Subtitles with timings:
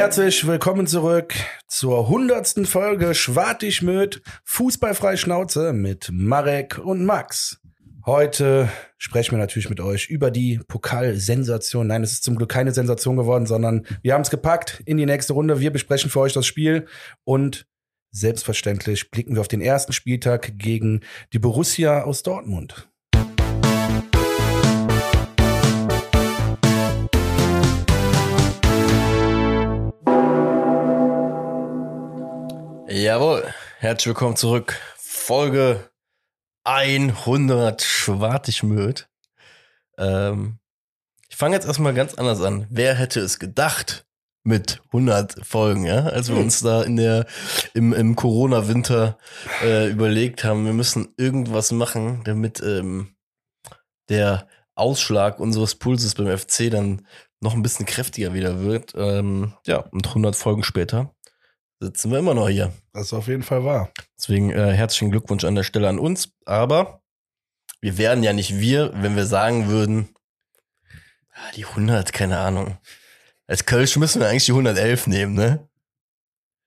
[0.00, 1.34] Herzlich willkommen zurück
[1.68, 7.60] zur hundertsten Folge Schwartig mit Fußballfrei Schnauze mit Marek und Max.
[8.06, 11.86] Heute sprechen wir natürlich mit euch über die Pokalsensation.
[11.86, 15.04] Nein, es ist zum Glück keine Sensation geworden, sondern wir haben es gepackt in die
[15.04, 15.60] nächste Runde.
[15.60, 16.86] Wir besprechen für euch das Spiel
[17.24, 17.66] und
[18.10, 21.00] selbstverständlich blicken wir auf den ersten Spieltag gegen
[21.34, 22.88] die Borussia aus Dortmund.
[32.92, 33.44] Jawohl,
[33.78, 34.76] herzlich willkommen zurück.
[34.96, 35.90] Folge
[36.64, 39.08] 100 Schwartigmüt.
[39.96, 40.58] Ähm,
[41.28, 42.66] ich fange jetzt erstmal ganz anders an.
[42.68, 44.06] Wer hätte es gedacht
[44.42, 46.06] mit 100 Folgen, ja?
[46.06, 46.42] Als wir Hm.
[46.42, 47.26] uns da in der,
[47.74, 49.18] im, im Corona-Winter
[49.62, 53.14] äh, überlegt haben, wir müssen irgendwas machen, damit ähm,
[54.08, 57.06] der Ausschlag unseres Pulses beim FC dann
[57.38, 58.94] noch ein bisschen kräftiger wieder wird.
[58.96, 61.14] Ähm, ja, und 100 Folgen später
[61.80, 62.72] sitzen wir immer noch hier.
[62.92, 63.90] Das ist auf jeden Fall wahr.
[64.18, 66.30] Deswegen äh, herzlichen Glückwunsch an der Stelle an uns.
[66.44, 67.02] Aber
[67.80, 70.10] wir wären ja nicht wir, wenn wir sagen würden,
[71.32, 72.78] ah, die 100, keine Ahnung.
[73.46, 75.66] Als Kölsch müssen wir eigentlich die 111 nehmen, ne?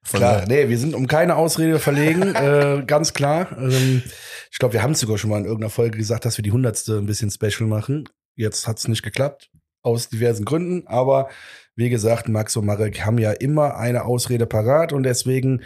[0.05, 3.55] Von Klar, nee, wir sind um keine Ausrede verlegen, äh, ganz klar.
[3.57, 4.03] Ähm,
[4.51, 6.97] ich glaube, wir haben sogar schon mal in irgendeiner Folge gesagt, dass wir die hundertste
[6.97, 8.09] ein bisschen special machen.
[8.35, 9.49] Jetzt hat es nicht geklappt,
[9.83, 10.87] aus diversen Gründen.
[10.87, 11.29] Aber
[11.75, 15.61] wie gesagt, Max und Marek haben ja immer eine Ausrede parat und deswegen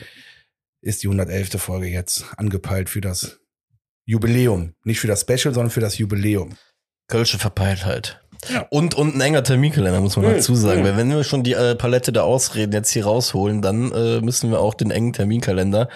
[0.81, 1.61] ist die 111.
[1.61, 3.39] Folge jetzt angepeilt für das
[4.05, 4.73] Jubiläum.
[4.83, 6.55] Nicht für das Special, sondern für das Jubiläum.
[7.07, 8.21] Kölsche Verpeiltheit.
[8.53, 8.67] Ja.
[8.69, 10.81] Und, und ein enger Terminkalender, muss man Mhm, dazu sagen.
[10.81, 10.85] mhm.
[10.85, 14.51] Weil wenn wir schon die äh, Palette der Ausreden jetzt hier rausholen, dann äh, müssen
[14.51, 15.89] wir auch den engen Terminkalender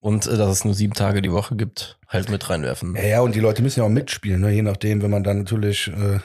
[0.00, 2.94] und äh, dass es nur sieben Tage die Woche gibt, halt mit reinwerfen.
[2.94, 4.50] Ja, ja, und die Leute müssen ja auch mitspielen, ne?
[4.52, 6.20] je nachdem, wenn man dann natürlich äh,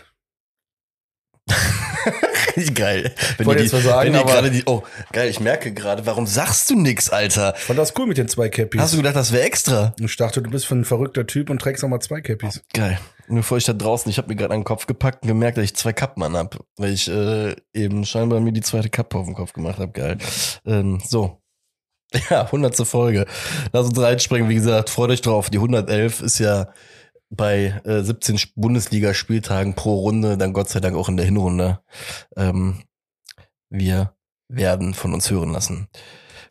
[2.73, 3.13] geil.
[3.37, 6.27] Wenn wollte jetzt was sagen, wenn aber- gerade die, oh, geil, ich merke gerade, warum
[6.27, 7.53] sagst du nix, Alter?
[7.57, 8.81] Ich fand das cool mit den zwei Cappies.
[8.81, 9.93] Hast du gedacht, das wäre extra?
[9.99, 12.61] ich dachte, du bist für ein verrückter Typ und trägst nochmal zwei Cappies.
[12.73, 12.99] Geil.
[13.27, 15.57] Nur bevor ich da draußen, ich habe mir gerade an den Kopf gepackt und gemerkt,
[15.57, 19.25] dass ich zwei Kappen anhab, weil ich äh, eben scheinbar mir die zweite Kappe auf
[19.25, 19.91] den Kopf gemacht habe.
[19.91, 20.17] Geil.
[20.65, 21.41] Ähm, so.
[22.31, 23.27] Ja, hundertste Folge.
[23.71, 24.49] Lass uns reinspringen.
[24.49, 25.51] Wie gesagt, freut euch drauf.
[25.51, 26.69] Die 111 ist ja
[27.29, 31.79] bei äh, 17 Sp- Bundesliga-Spieltagen pro Runde, dann Gott sei Dank auch in der Hinrunde.
[32.35, 32.83] Ähm,
[33.69, 34.13] wir
[34.47, 35.87] werden von uns hören lassen.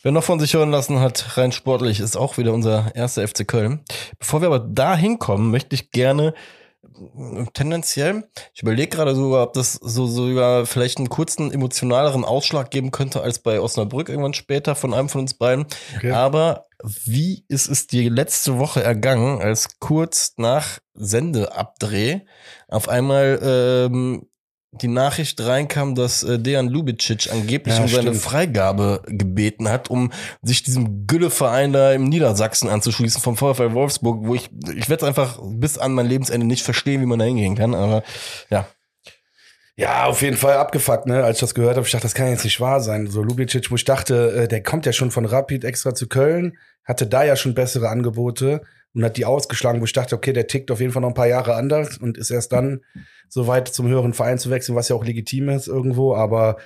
[0.03, 3.47] Wer noch von sich hören lassen hat, rein sportlich, ist auch wieder unser erster FC
[3.47, 3.81] Köln.
[4.21, 6.35] Bevor wir aber da hinkommen, möchte ich gerne
[6.85, 12.71] äh, tendenziell, ich überlege gerade sogar, ob das so sogar vielleicht einen kurzen emotionaleren Ausschlag
[12.71, 15.67] geben könnte als bei Osnabrück irgendwann später von einem von uns beiden.
[15.97, 16.13] Okay.
[16.13, 22.21] Aber wie ist es dir letzte Woche ergangen, als kurz nach Sendeabdreh
[22.69, 24.27] auf einmal ähm,
[24.73, 28.17] die Nachricht reinkam, dass äh, Dejan Lubicic angeblich Ja, um seine stimmt.
[28.19, 30.13] Freigabe gebeten hat, um
[30.43, 35.09] sich diesem Gülleverein da im Niedersachsen anzuschließen vom VfL Wolfsburg, wo ich, ich werde es
[35.09, 38.03] einfach bis an mein Lebensende nicht verstehen, wie man da hingehen kann, aber
[38.51, 38.69] ja.
[39.81, 41.23] Ja, auf jeden Fall abgefuckt, ne?
[41.23, 43.07] Als ich das gehört habe, ich dachte, das kann jetzt nicht wahr sein.
[43.07, 46.59] So Lubicic, wo ich dachte, äh, der kommt ja schon von Rapid extra zu Köln,
[46.85, 48.63] hatte da ja schon bessere Angebote
[48.93, 51.15] und hat die ausgeschlagen, wo ich dachte, okay, der tickt auf jeden Fall noch ein
[51.15, 52.81] paar Jahre anders und ist erst dann
[53.29, 56.57] so weit zum höheren Verein zu wechseln, was ja auch legitim ist irgendwo, aber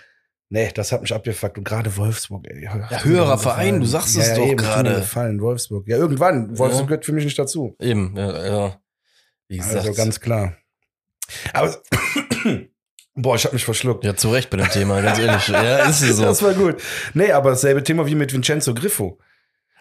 [0.48, 2.64] nee, das hat mich abgefuckt und gerade Wolfsburg, ey.
[2.64, 4.94] Ja, höherer Verein, du sagst es doch eben, gerade.
[4.94, 5.86] Gefallen, Wolfsburg.
[5.86, 6.56] Ja, irgendwann.
[6.56, 6.86] Wolfsburg Ja.
[6.86, 7.76] gehört für mich nicht dazu.
[7.78, 8.80] Eben, ja, ja.
[9.48, 10.56] Wie gesagt, Also ganz klar.
[11.52, 11.76] Aber
[13.14, 14.04] boah, ich habe mich verschluckt.
[14.04, 15.48] ja, zu Recht bei dem Thema, ganz ehrlich.
[15.48, 16.22] ja, ist so.
[16.24, 16.82] Das war gut.
[17.14, 19.18] Nee, aber dasselbe Thema wie mit Vincenzo Griffo.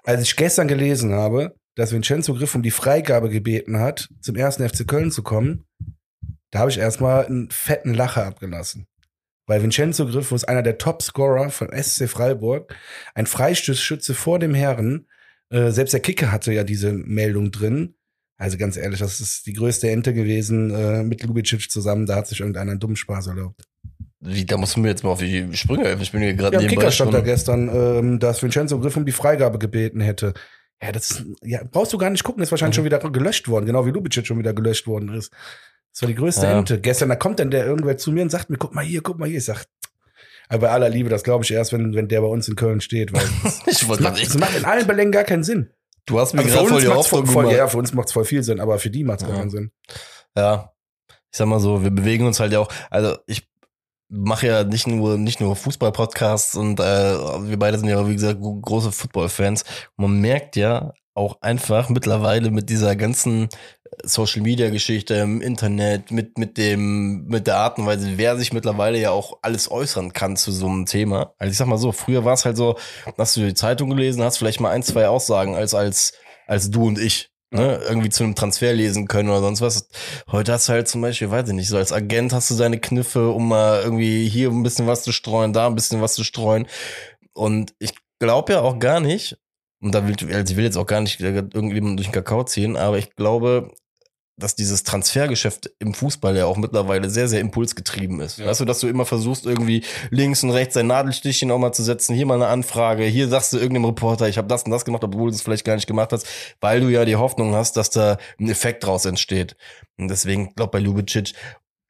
[0.03, 4.67] Als ich gestern gelesen habe, dass Vincenzo Griffo um die Freigabe gebeten hat, zum ersten
[4.67, 5.65] FC Köln zu kommen,
[6.51, 8.87] da habe ich erstmal einen fetten Lacher abgelassen.
[9.47, 12.75] Weil Vincenzo Griffo ist einer der Top-Scorer von SC Freiburg,
[13.15, 15.07] ein Freistoßschütze vor dem Herren.
[15.49, 17.95] Äh, selbst der Kicker hatte ja diese Meldung drin.
[18.41, 22.07] Also ganz ehrlich, das ist die größte Ente gewesen äh, mit Lubicic zusammen.
[22.07, 23.61] Da hat sich irgendeiner einen dummen Spaß erlaubt.
[24.19, 26.01] Wie, da musst du mir jetzt mal auf die Sprünge helfen.
[26.01, 29.05] Ich bin hier gerade Ja, nebenbei Kicker stand da gestern, ähm, dass Vincenzo Griff um
[29.05, 30.33] die Freigabe gebeten hätte.
[30.81, 32.89] Ja, das ist- ja, brauchst du gar nicht gucken, ist wahrscheinlich Mhm.
[32.89, 35.31] schon wieder gelöscht worden, genau wie Lubicic schon wieder gelöscht worden ist.
[35.93, 36.57] Das war die größte Ja.
[36.57, 36.79] Ente.
[36.79, 39.19] Gestern, da kommt dann der irgendwer zu mir und sagt mir, guck mal hier, guck
[39.19, 39.37] mal hier.
[39.37, 39.65] Ich sag,
[40.49, 42.81] aber bei aller Liebe, das glaube ich erst, wenn, wenn der bei uns in Köln
[42.81, 45.69] steht, weil das, Ich macht, gerade das macht in allen Belängen gar keinen Sinn.
[46.05, 47.57] Du hast mir Also gerade voll die Hoffnung voll, gemacht.
[47.57, 49.37] ja, für uns macht's voll viel Sinn, aber für die macht's gar Ja.
[49.39, 49.71] keinen Sinn.
[50.35, 50.71] Ja,
[51.09, 53.47] ich sag mal so, wir bewegen uns halt ja auch, also ich
[54.09, 58.41] mache ja nicht nur nicht nur Fußball-Podcasts und äh, wir beide sind ja wie gesagt
[58.41, 59.63] gro- große Football-Fans.
[59.95, 63.49] Man merkt ja auch einfach mittlerweile mit dieser ganzen
[64.03, 68.53] Social Media Geschichte im Internet, mit, mit dem, mit der Art und Weise, wer sich
[68.53, 71.33] mittlerweile ja auch alles äußern kann zu so einem Thema.
[71.37, 72.77] Also ich sag mal so, früher war es halt so,
[73.17, 76.13] hast du die Zeitung gelesen, hast vielleicht mal ein, zwei Aussagen als, als,
[76.47, 77.29] als du und ich.
[77.53, 79.89] Ne, irgendwie zu einem Transfer lesen können oder sonst was.
[80.31, 82.79] Heute hast du halt zum Beispiel, weiß ich nicht, so als Agent hast du seine
[82.79, 86.23] Kniffe, um mal irgendwie hier ein bisschen was zu streuen, da ein bisschen was zu
[86.23, 86.65] streuen.
[87.33, 89.37] Und ich glaube ja auch gar nicht,
[89.81, 92.77] und da will, also ich will jetzt auch gar nicht irgendjemanden durch den Kakao ziehen,
[92.77, 93.71] aber ich glaube,
[94.37, 98.39] dass dieses Transfergeschäft im Fußball ja auch mittlerweile sehr, sehr impulsgetrieben ist.
[98.39, 98.47] Ja.
[98.47, 101.83] Weißt du, dass du immer versuchst, irgendwie links und rechts ein Nadelstichchen auch mal zu
[101.83, 104.85] setzen, hier mal eine Anfrage, hier sagst du irgendeinem Reporter, ich habe das und das
[104.85, 106.25] gemacht, obwohl du es vielleicht gar nicht gemacht hast,
[106.59, 109.55] weil du ja die Hoffnung hast, dass da ein Effekt draus entsteht.
[109.97, 111.33] Und deswegen, glaub bei Lubicic,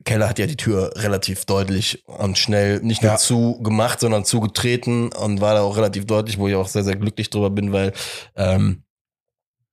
[0.04, 3.18] Keller hat ja die Tür relativ deutlich und schnell nicht nur ja.
[3.18, 7.30] zugemacht, sondern zugetreten und war da auch relativ deutlich, wo ich auch sehr, sehr glücklich
[7.30, 7.94] drüber bin, weil
[8.36, 8.84] ähm,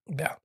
[0.06, 0.36] ja,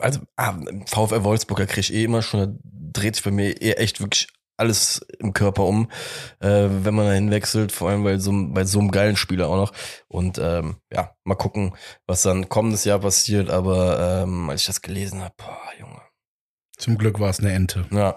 [0.00, 0.54] also ah,
[0.86, 4.00] VfL Wolfsburg, da krieg ich eh immer schon, da dreht sich bei mir eh echt
[4.00, 5.90] wirklich alles im Körper um,
[6.40, 9.56] äh, wenn man da hinwechselt, vor allem bei so, bei so einem geilen Spieler auch
[9.56, 9.72] noch.
[10.08, 11.74] Und ähm, ja, mal gucken,
[12.06, 13.50] was dann kommendes Jahr passiert.
[13.50, 16.00] Aber ähm, als ich das gelesen habe, boah, Junge.
[16.78, 17.86] Zum Glück war es eine Ente.
[17.90, 18.16] Ja.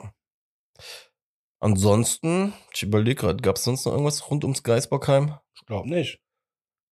[1.60, 5.36] Ansonsten, ich überlege gerade, gab es sonst noch irgendwas rund ums Geisbockheim?
[5.56, 6.20] Ich glaube nicht.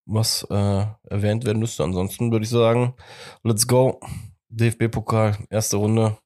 [0.06, 1.84] Was äh, erwähnt werden müsste.
[1.84, 2.96] Ansonsten würde ich sagen,
[3.44, 4.00] let's go.
[4.50, 6.18] DFB-Pokal, erste Runde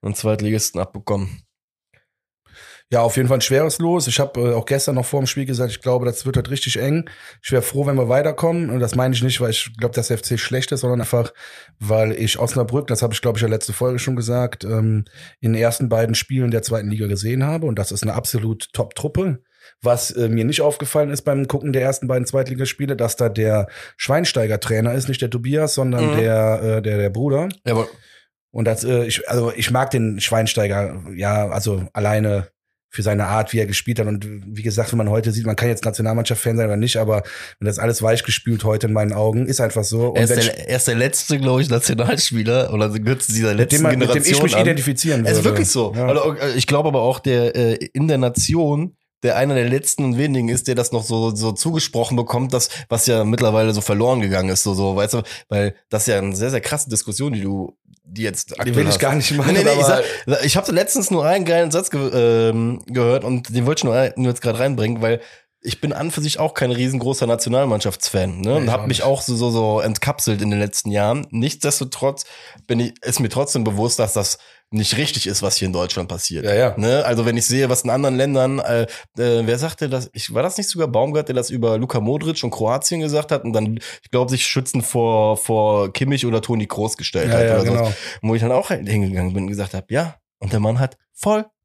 [0.00, 1.42] und Zweitligisten abbekommen.
[2.92, 4.06] Ja, auf jeden Fall ein schweres Los.
[4.06, 6.50] Ich habe äh, auch gestern noch vor dem Spiel gesagt, ich glaube, das wird halt
[6.50, 7.08] richtig eng.
[7.42, 8.68] Ich wäre froh, wenn wir weiterkommen.
[8.68, 11.32] Und das meine ich nicht, weil ich glaube, dass der FC schlecht ist, sondern einfach,
[11.78, 15.06] weil ich Osnabrück, das habe ich, glaube ich, in der letzten Folge schon gesagt, ähm,
[15.40, 17.64] in den ersten beiden Spielen der zweiten Liga gesehen habe.
[17.64, 19.38] Und das ist eine absolut Top-Truppe.
[19.80, 23.68] Was äh, mir nicht aufgefallen ist beim Gucken der ersten beiden Zweitligaspiele, dass da der
[23.96, 26.16] Schweinsteiger-Trainer ist, nicht der Tobias, sondern mhm.
[26.18, 27.48] der, äh, der, der Bruder.
[27.64, 27.88] Jawohl.
[28.50, 32.51] Und das, äh, ich, also ich mag den Schweinsteiger, ja, also alleine
[32.92, 34.06] für seine Art, wie er gespielt hat.
[34.06, 37.22] Und wie gesagt, wenn man heute sieht, man kann jetzt Nationalmannschaft-Fan sein oder nicht, aber
[37.58, 40.10] wenn das alles weich gespült heute in meinen Augen, ist einfach so.
[40.10, 43.54] Und er, ist der, er ist der letzte, glaube ich, Nationalspieler oder gehört zu dieser
[43.54, 44.62] letzten mit dem, man, Generation mit dem ich mich an.
[44.62, 45.30] identifizieren würde.
[45.30, 45.94] Es ist wirklich so.
[45.96, 46.06] Ja.
[46.06, 50.18] Also, ich glaube aber auch, der äh, in der Nation der einer der letzten und
[50.18, 54.20] wenigen ist, der das noch so, so zugesprochen bekommt, das, was ja mittlerweile so verloren
[54.20, 57.32] gegangen ist, so, so, weißt du, weil das ist ja eine sehr, sehr krasse Diskussion,
[57.32, 57.76] die du
[58.12, 58.98] die jetzt aktuell Die will ich hast.
[58.98, 59.54] gar nicht machen.
[59.54, 60.04] Nee, nee, ich, sag,
[60.44, 64.12] ich habe letztens nur einen geilen Satz ge ähm, gehört und den wollte ich nur,
[64.16, 65.20] nur jetzt gerade reinbringen, weil
[65.62, 68.56] ich bin an für sich auch kein riesengroßer Nationalmannschaftsfan ne?
[68.56, 71.26] und habe mich auch so, so so entkapselt in den letzten Jahren.
[71.30, 72.24] Nichtsdestotrotz
[72.66, 74.38] bin ich ist mir trotzdem bewusst, dass das
[74.72, 76.44] nicht richtig ist, was hier in Deutschland passiert.
[76.44, 76.74] Ja, ja.
[76.78, 77.04] Ne?
[77.04, 78.82] Also wenn ich sehe, was in anderen Ländern, äh,
[79.18, 80.10] äh, wer sagte das?
[80.14, 83.44] Ich war das nicht sogar Baumgart, der das über Luka Modric und Kroatien gesagt hat
[83.44, 87.46] und dann, ich glaube, sich schützen vor vor Kimmich oder Toni Kroos gestellt ja, hat
[87.46, 87.84] ja, oder genau.
[87.86, 87.94] so.
[88.22, 90.16] Wo ich dann auch hingegangen bin und gesagt habe, ja.
[90.38, 90.96] Und der Mann hat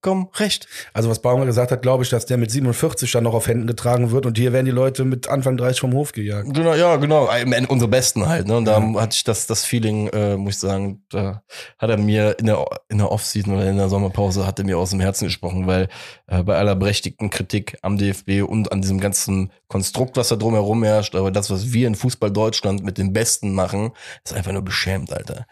[0.08, 0.68] vollkommen recht.
[0.94, 3.68] Also was Baumer gesagt hat, glaube ich, dass der mit 47 dann noch auf Händen
[3.68, 6.54] getragen wird und hier werden die Leute mit Anfang 30 vom Hof gejagt.
[6.54, 7.30] Genau, ja, genau.
[7.68, 8.48] Unsere Besten halt.
[8.48, 8.58] Ne?
[8.58, 9.02] Und da ja.
[9.02, 11.44] hatte ich das, das Feeling, äh, muss ich sagen, da
[11.78, 14.78] hat er mir in der, in der Offseason oder in der Sommerpause hat er mir
[14.78, 15.90] aus dem Herzen gesprochen, weil
[16.28, 20.84] äh, bei aller berechtigten Kritik am DFB und an diesem ganzen Konstrukt, was da drumherum
[20.84, 23.92] herrscht, aber das, was wir in Fußball Deutschland mit den Besten machen,
[24.24, 25.46] ist einfach nur beschämt, Alter.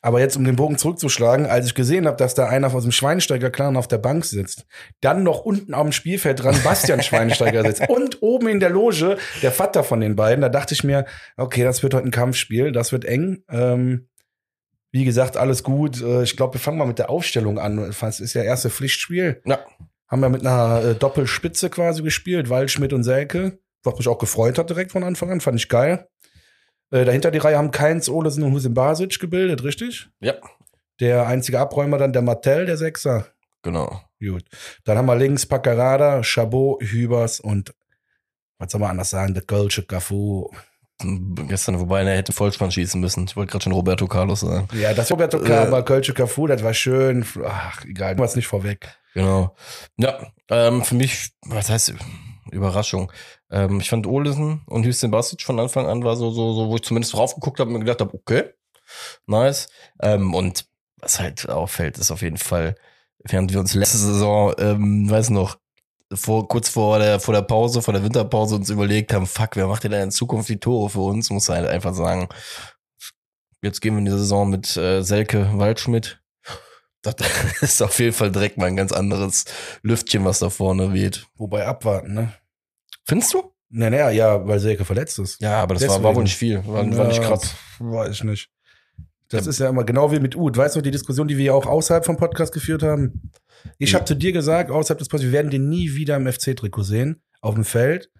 [0.00, 2.92] Aber jetzt, um den Bogen zurückzuschlagen, als ich gesehen habe, dass da einer aus dem
[2.92, 4.66] Schweinsteiger-Clan auf der Bank sitzt,
[5.00, 9.50] dann noch unten am Spielfeld dran Bastian Schweinsteiger sitzt und oben in der Loge der
[9.50, 11.04] Vater von den beiden, da dachte ich mir,
[11.36, 13.42] okay, das wird heute ein Kampfspiel, das wird eng.
[13.50, 14.08] Ähm,
[14.92, 16.00] wie gesagt, alles gut.
[16.00, 17.78] Äh, ich glaube, wir fangen mal mit der Aufstellung an.
[17.78, 19.42] Es ist ja erste Pflichtspiel.
[19.44, 19.58] Ja.
[20.06, 23.58] Haben wir mit einer äh, Doppelspitze quasi gespielt, Waldschmidt und Selke.
[23.84, 26.08] Was mich auch gefreut hat direkt von Anfang an, fand ich geil.
[26.90, 30.08] Äh, dahinter die Reihe haben Keins, Olesen und Husin Basic gebildet, richtig?
[30.20, 30.34] Ja.
[31.00, 33.26] Der einzige Abräumer dann der Martell, der Sechser.
[33.62, 34.02] Genau.
[34.20, 34.44] Gut.
[34.84, 37.74] Dann haben wir links Paccarada, Chabot, Hübers und
[38.58, 40.50] was soll man anders sagen, der Kölsche Cafu.
[41.46, 43.26] Gestern, wobei er hätte Vollspann schießen müssen.
[43.28, 44.66] Ich wollte gerade schon Roberto Carlos sagen.
[44.72, 47.24] Ja, das Roberto Carlos, äh, Kölsche Cafu, das war schön.
[47.44, 48.88] Ach, egal, was nicht vorweg.
[49.14, 49.54] Genau.
[49.96, 50.18] Ja,
[50.50, 51.94] ähm, für mich, was heißt
[52.50, 53.12] Überraschung?
[53.50, 56.76] Ähm, ich fand Olesen und Hüstin Basic von Anfang an war so, so, so, wo
[56.76, 58.50] ich zumindest drauf geguckt habe und mir gedacht habe, okay,
[59.26, 59.68] nice.
[60.00, 60.66] Ähm, und
[61.00, 62.74] was halt auffällt, ist auf jeden Fall,
[63.24, 65.58] während wir uns letzte Saison, ähm, weiß noch,
[66.12, 69.66] vor, kurz vor der, vor der Pause, vor der Winterpause uns überlegt haben, fuck, wer
[69.66, 71.30] macht denn in Zukunft die Tore für uns?
[71.30, 72.28] Muss halt einfach sagen,
[73.62, 76.17] jetzt gehen wir in die Saison mit äh, Selke Waldschmidt.
[77.12, 77.28] Das
[77.62, 79.44] ist auf jeden Fall direkt mal ein ganz anderes
[79.82, 81.26] Lüftchen, was da vorne weht.
[81.36, 82.32] Wobei abwarten, ne?
[83.04, 83.52] Findest du?
[83.70, 85.40] Naja, ja, weil Selke verletzt ist.
[85.40, 86.64] Ja, aber das war, war wohl nicht viel.
[86.66, 87.54] War, war nicht krass.
[87.78, 88.50] Weiß ich nicht.
[89.28, 89.50] Das Ja.
[89.50, 90.56] ist ja immer genau wie mit Ud.
[90.56, 93.30] Weißt du, die Diskussion, die wir ja auch außerhalb vom Podcast geführt haben?
[93.78, 93.96] Ich Ja.
[93.96, 97.22] habe zu dir gesagt, außerhalb des Podcasts, wir werden den nie wieder im FC-Trikot sehen,
[97.42, 98.10] auf dem Feld.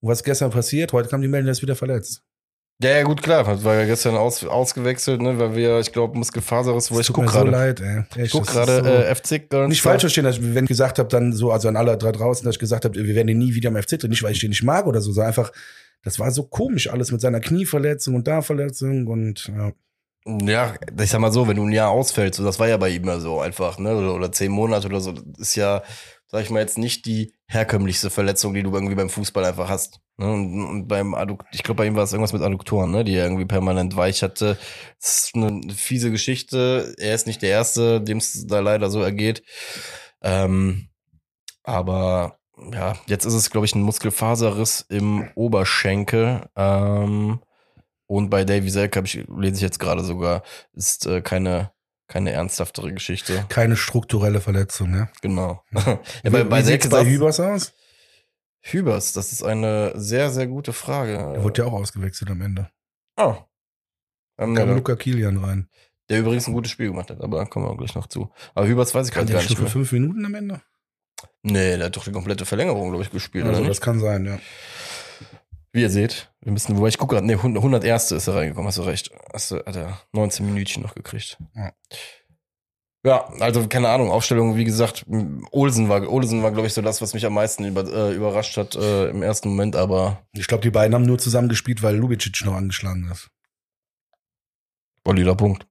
[0.00, 2.22] Und was gestern passiert, heute kam die Meldung, der ist wieder verletzt.
[2.82, 3.64] Ja, ja, gut, klar.
[3.64, 7.24] War ja gestern aus, ausgewechselt, ne, weil wir, ich glaube, Muskelfaserriss, wo Das ich guck
[7.24, 7.50] mir so gerade.
[7.50, 7.98] leid, ey.
[8.00, 10.68] Echt, ich guck das gerade so- äh, FC nicht falsch verstehen, dass ich, wenn ich
[10.68, 13.28] gesagt habe, dann so, also an alle da draußen, dass ich gesagt habe, wir werden
[13.28, 14.10] den nie wieder im FC drin.
[14.10, 15.52] Nicht, weil ich den nicht mag oder so, sondern einfach,
[16.02, 19.72] das war so komisch alles mit seiner Knieverletzung und da Verletzung und ja.
[20.44, 22.88] Ja, ich sag mal so, wenn du ein Jahr ausfällst, so, das war ja bei
[22.90, 25.82] ihm ja so einfach, ne, oder, oder zehn Monate oder so, das ist ja,
[26.36, 30.00] sag ich mal, jetzt nicht die herkömmlichste Verletzung, die du irgendwie beim Fußball einfach hast.
[30.18, 30.30] Ne?
[30.30, 33.14] Und, und beim Addukt, ich glaube, bei ihm war es irgendwas mit Adduktoren, ne, die
[33.14, 34.58] er irgendwie permanent weich hatte.
[35.00, 36.94] Das ist eine fiese Geschichte.
[36.98, 39.44] Er ist nicht der Erste, dem es da leider so ergeht.
[40.20, 40.90] Ähm,
[41.62, 42.38] aber
[42.70, 46.50] ja, jetzt ist es, glaube ich, ein Muskelfaserriss im Oberschenkel.
[46.54, 47.40] Ähm,
[48.06, 50.42] und bei Davy Selk habe ich, lese ich jetzt gerade sogar,
[50.74, 51.72] ist äh, keine,
[52.08, 53.44] keine ernsthaftere Geschichte.
[53.48, 55.08] keine strukturelle Verletzung, ne?
[55.22, 55.62] Genau.
[55.72, 55.80] Ja.
[56.22, 57.72] ja, bei, wie bei wie sieht's bei Hübers aus?
[58.60, 61.12] Hübers, das ist eine sehr, sehr gute Frage.
[61.12, 62.70] Er wurde ja auch ausgewechselt am Ende.
[63.16, 63.36] oh.
[64.38, 65.68] Ähm, Kam ja, Luca Kilian rein.
[66.10, 68.30] der übrigens ein gutes Spiel gemacht hat, aber da kommen wir gleich noch zu.
[68.54, 70.60] Aber Hübers weiß ich gerade der gar nicht nicht nur für fünf Minuten am Ende?
[71.42, 74.38] Nee, der hat doch die komplette Verlängerung, glaube ich, gespielt, Also, das kann sein, ja.
[75.76, 78.10] Wie ihr seht, wir müssen, wobei ich gucke gerade, nee, 100 101.
[78.12, 79.10] ist er reingekommen, hast du recht.
[79.30, 81.36] Hast du, hat er 19 Minütchen noch gekriegt.
[81.54, 81.70] Ja.
[83.04, 85.04] Ja, also keine Ahnung, Aufstellung, wie gesagt,
[85.50, 88.56] Olsen war, Olsen war, glaube ich, so das, was mich am meisten über, äh, überrascht
[88.56, 91.94] hat äh, im ersten Moment, aber Ich glaube, die beiden haben nur zusammen gespielt, weil
[91.94, 93.28] Lubicic noch angeschlagen ist.
[95.04, 95.66] valider Punkt.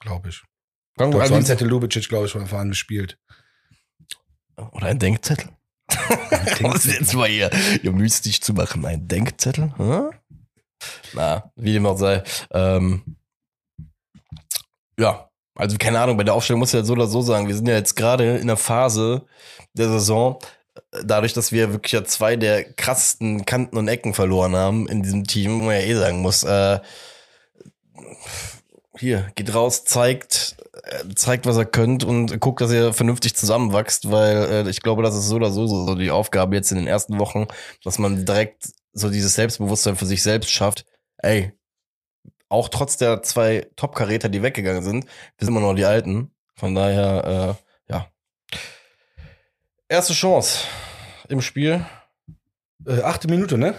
[0.00, 0.42] Glaube ich.
[0.98, 3.18] Kann, also, sonst hätte Lubicic, glaube ich, von Anfang an gespielt.
[4.56, 5.48] oder ein Denkzettel.
[6.60, 8.84] Was jetzt mal hier, hier mystisch zu machen?
[8.84, 9.72] Ein Denkzettel?
[9.76, 10.10] Hm?
[11.14, 12.22] Na, wie dem auch sei.
[12.52, 13.16] Ähm,
[14.98, 17.54] ja, also keine Ahnung, bei der Aufstellung muss ich ja so oder so sagen, wir
[17.54, 19.26] sind ja jetzt gerade in der Phase
[19.72, 20.38] der Saison,
[20.92, 25.02] äh, dadurch, dass wir wirklich ja zwei der krassesten Kanten und Ecken verloren haben in
[25.02, 26.80] diesem Team, wo man ja eh sagen muss, äh,
[28.98, 30.56] hier, geht raus, zeigt,
[31.14, 35.16] zeigt, was er könnt und guckt, dass ihr vernünftig zusammenwachst, weil äh, ich glaube, das
[35.16, 37.46] ist so oder so, so die Aufgabe jetzt in den ersten Wochen,
[37.84, 40.84] dass man direkt so dieses Selbstbewusstsein für sich selbst schafft.
[41.18, 41.52] Ey,
[42.48, 46.30] auch trotz der zwei Top-Karäter, die weggegangen sind, wir sind immer noch die Alten.
[46.54, 48.06] Von daher, äh, ja.
[49.88, 50.66] Erste Chance
[51.28, 51.84] im Spiel.
[52.86, 53.74] Äh, achte Minute, ne?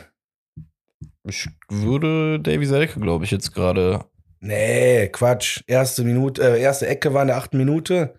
[1.24, 4.06] Ich würde Davy Selke, glaube ich, jetzt gerade.
[4.40, 5.62] Nee, Quatsch.
[5.68, 8.16] Erste Minute, äh, erste Ecke war in der achten Minute.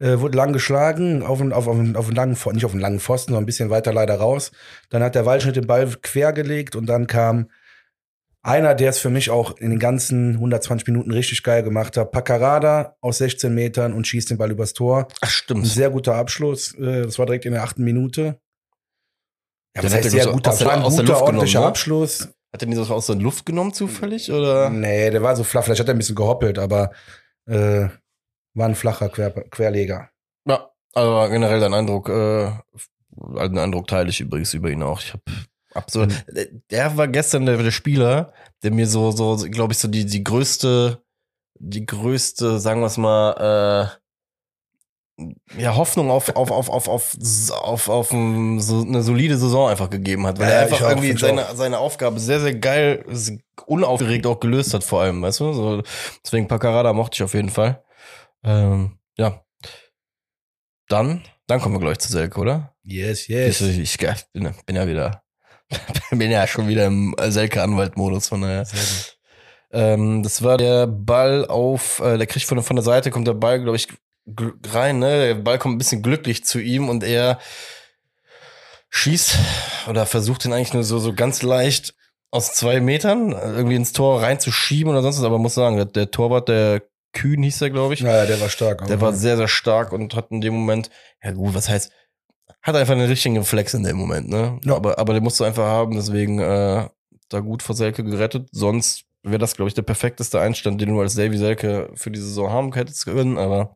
[0.00, 2.80] Äh, wurde lang geschlagen, auf, einen- auf, auf, einen- auf einen langen, nicht auf einen
[2.80, 4.50] langen Pfosten, sondern ein bisschen weiter leider raus.
[4.90, 7.48] Dann hat der Waldschnitt den Ball quergelegt und dann kam
[8.42, 12.10] einer, der es für mich auch in den ganzen 120 Minuten richtig geil gemacht hat.
[12.12, 15.06] Paccarada aus 16 Metern und schießt den Ball übers Tor.
[15.22, 15.66] Ach, Ein stimmt.
[15.66, 16.74] sehr guter Abschluss.
[16.74, 18.38] Äh, das war direkt in der achten Minute.
[19.76, 21.66] Ja, hat heißt sehr guter, das ein aus der guter, ordentlicher ne?
[21.66, 22.28] Abschluss.
[22.54, 24.30] Hat er den so aus der Luft genommen zufällig?
[24.30, 24.70] Oder?
[24.70, 25.64] Nee, der war so flach.
[25.64, 26.92] Vielleicht hat er ein bisschen gehoppelt, aber
[27.46, 27.88] äh,
[28.54, 30.10] war ein flacher Quer Querleger.
[30.46, 32.52] Ja, aber generell dein Eindruck, äh,
[33.10, 35.00] den Eindruck teile ich übrigens über ihn auch.
[35.00, 35.20] Ich hab
[35.74, 36.14] absolut.
[36.70, 38.32] Der war gestern der, der Spieler,
[38.62, 41.02] der mir so, so, glaube ich, so die, die größte,
[41.58, 44.03] die größte, sagen wir es mal, äh,
[45.56, 47.16] ja, Hoffnung auf, auf, auf, auf, auf,
[47.50, 50.90] auf, auf ein, so eine solide Saison einfach gegeben hat, weil Ja, er einfach auch,
[50.90, 53.04] irgendwie seine, seine Aufgabe sehr, sehr geil,
[53.66, 55.52] unaufgeregt auch gelöst hat, vor allem, weißt du?
[55.52, 55.82] So,
[56.24, 57.84] deswegen Paccarada mochte ich auf jeden Fall.
[58.42, 59.40] Ähm, ja.
[60.88, 62.74] Dann, dann kommen wir gleich zu Selke, oder?
[62.82, 63.98] Yes, Ich, ich, ich
[64.32, 65.22] bin, bin ja wieder,
[66.10, 68.66] bin ja schon wieder im Selke-Anwalt-Modus, von daher.
[69.70, 73.34] Ähm, das war der Ball auf, äh, der kriegt von, von der Seite, kommt der
[73.34, 73.88] Ball, glaube ich,
[74.26, 75.26] rein, ne?
[75.26, 77.38] Der Ball kommt ein bisschen glücklich zu ihm und er
[78.90, 79.38] schießt
[79.88, 81.94] oder versucht ihn eigentlich nur so, so ganz leicht
[82.30, 85.84] aus zwei Metern äh, irgendwie ins Tor reinzuschieben oder sonst was, aber muss sagen, der,
[85.86, 88.86] der Torwart, der Kühn hieß er, glaube ich, Naja, der war stark.
[88.86, 90.90] der war sehr, sehr stark und hat in dem Moment,
[91.22, 91.92] ja gut, was heißt,
[92.60, 94.58] hat einfach einen richtigen Reflex in dem Moment, ne?
[94.64, 94.74] Ja.
[94.74, 96.88] Aber, aber den musst du einfach haben, deswegen äh,
[97.28, 98.48] da gut vor Selke gerettet.
[98.52, 102.20] Sonst wäre das, glaube ich, der perfekteste Einstand, den du als Davy Selke für die
[102.20, 103.74] Saison haben hättest können, aber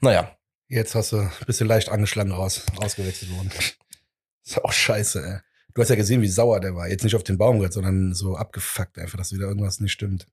[0.00, 0.36] naja.
[0.68, 3.50] Jetzt hast du ein bisschen leicht angeschlagen raus, ausgewechselt worden.
[4.44, 5.38] Ist auch scheiße, ey.
[5.74, 6.88] Du hast ja gesehen, wie sauer der war.
[6.88, 10.26] Jetzt nicht auf den Baumgart, sondern so abgefuckt einfach, dass wieder irgendwas nicht stimmt.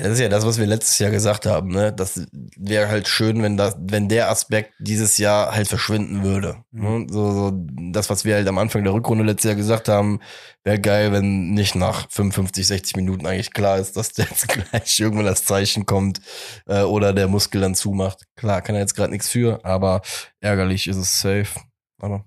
[0.00, 1.92] Ja, das ist ja das, was wir letztes Jahr gesagt haben, ne?
[1.92, 6.64] Das wäre halt schön, wenn das, wenn der Aspekt dieses Jahr halt verschwinden würde.
[6.70, 7.06] Ne?
[7.10, 7.52] So, so,
[7.92, 10.20] das, was wir halt am Anfang der Rückrunde letztes Jahr gesagt haben,
[10.64, 15.26] wäre geil, wenn nicht nach 55, 60 Minuten eigentlich klar ist, dass jetzt gleich irgendwann
[15.26, 16.20] das Zeichen kommt
[16.66, 18.24] äh, oder der Muskel dann zumacht.
[18.36, 20.00] Klar, kann er jetzt gerade nichts für, aber
[20.40, 21.60] ärgerlich ist es safe.
[21.98, 22.24] Aber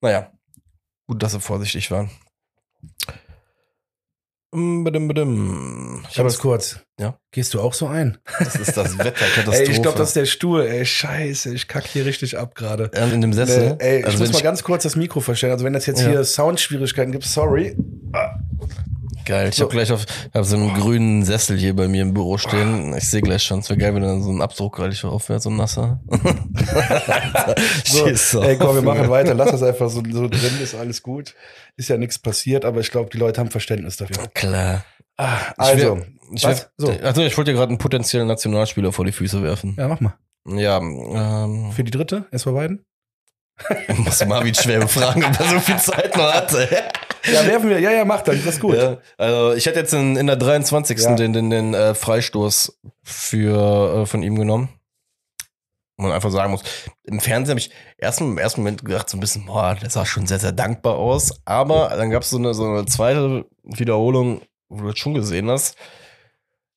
[0.00, 0.32] naja,
[1.06, 2.10] gut, dass sie vorsichtig waren.
[4.52, 4.86] Mm.
[6.10, 6.80] Ich habe Ganz es kurz.
[6.98, 7.16] Ja?
[7.30, 8.18] Gehst du auch so ein?
[8.38, 9.56] Das ist das Wetterkatastrophe.
[9.58, 10.62] Ey, ich glaube, das ist der Stuhl.
[10.66, 12.90] Ey, scheiße, ich kack hier richtig ab gerade.
[12.94, 13.76] Ähm, in dem Sessel.
[13.80, 15.52] Nee, ey, also ich muss mal ganz kurz das Mikro verstellen.
[15.52, 16.08] Also wenn das jetzt Ja.
[16.08, 17.76] hier Soundschwierigkeiten gibt, sorry.
[19.30, 19.48] Geil.
[19.48, 19.62] Ich so.
[19.64, 22.94] habe gleich auf hab so einen grünen Sessel hier bei mir im Büro stehen.
[22.96, 23.60] Ich sehe gleich schon.
[23.60, 26.00] Es wäre geil, wenn dann so ein Abdruck gleich aufwärts, so ein nasser.
[27.84, 29.34] So, ey, komm, wir machen weiter.
[29.34, 31.34] Lass das einfach so, so drin, ist alles gut.
[31.76, 34.28] Ist ja nichts passiert, aber ich glaube, die Leute haben Verständnis dafür.
[34.34, 34.84] Klar.
[35.16, 36.90] Ah, Ich also, wär- Ich, wär- So.
[37.02, 39.74] also ich wollte dir gerade einen potenziellen Nationalspieler vor die Füße werfen.
[39.78, 40.14] ja, mach mal.
[40.46, 42.84] Ja, ähm, Für die dritte, SV Weiden?
[43.96, 46.66] muss Marvin schwer befragen, ob er so viel Zeit noch hatte.
[47.24, 47.80] Ja, werfen wir.
[47.80, 48.36] Ja, ja, mach das.
[48.36, 48.76] Das ist gut.
[48.76, 50.98] Ja, also ich hätte jetzt in, in der 23.
[50.98, 51.14] Ja.
[51.14, 54.68] den, den, den äh, Freistoß für, äh, von ihm genommen.
[55.96, 56.62] Man einfach sagen muss,
[57.04, 60.06] im Fernsehen habe ich erst im ersten Moment gedacht, so ein bisschen, boah, der sah
[60.06, 61.30] schon sehr, sehr dankbar aus.
[61.44, 65.50] Aber dann gab es so eine, so eine zweite Wiederholung, wo du das schon gesehen
[65.50, 65.76] hast.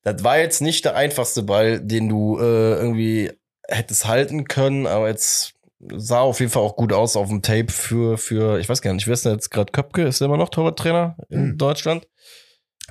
[0.04, 3.32] Das war jetzt nicht der einfachste Ball, den du äh, irgendwie
[3.70, 5.54] hättest halten können, aber jetzt
[5.96, 8.94] sah auf jeden Fall auch gut aus auf dem Tape für, für ich weiß gar
[8.94, 10.04] nicht, wer ist denn jetzt gerade Köpke?
[10.04, 11.58] Ist der immer noch Torwarttrainer in Hm.
[11.58, 12.08] Deutschland?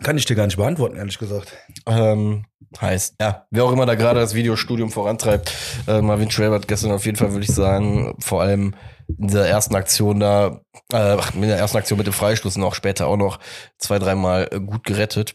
[0.03, 1.53] Kann ich dir gar nicht beantworten, ehrlich gesagt.
[1.87, 2.47] Ähm,
[2.81, 5.53] heißt, ja, wer auch immer da gerade das Videostudium vorantreibt,
[5.87, 8.75] äh, Marvin Schwabert gestern auf jeden Fall, würde ich sagen, vor allem
[9.19, 12.63] in der ersten Aktion da, äh, ach, in der ersten Aktion mit dem Freistoß und
[12.63, 13.39] auch später auch noch
[13.79, 15.35] zwei, dreimal äh, gut gerettet.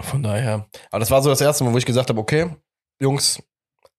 [0.00, 2.56] Von daher, aber das war so das erste Mal, wo ich gesagt habe, okay,
[2.98, 3.42] Jungs,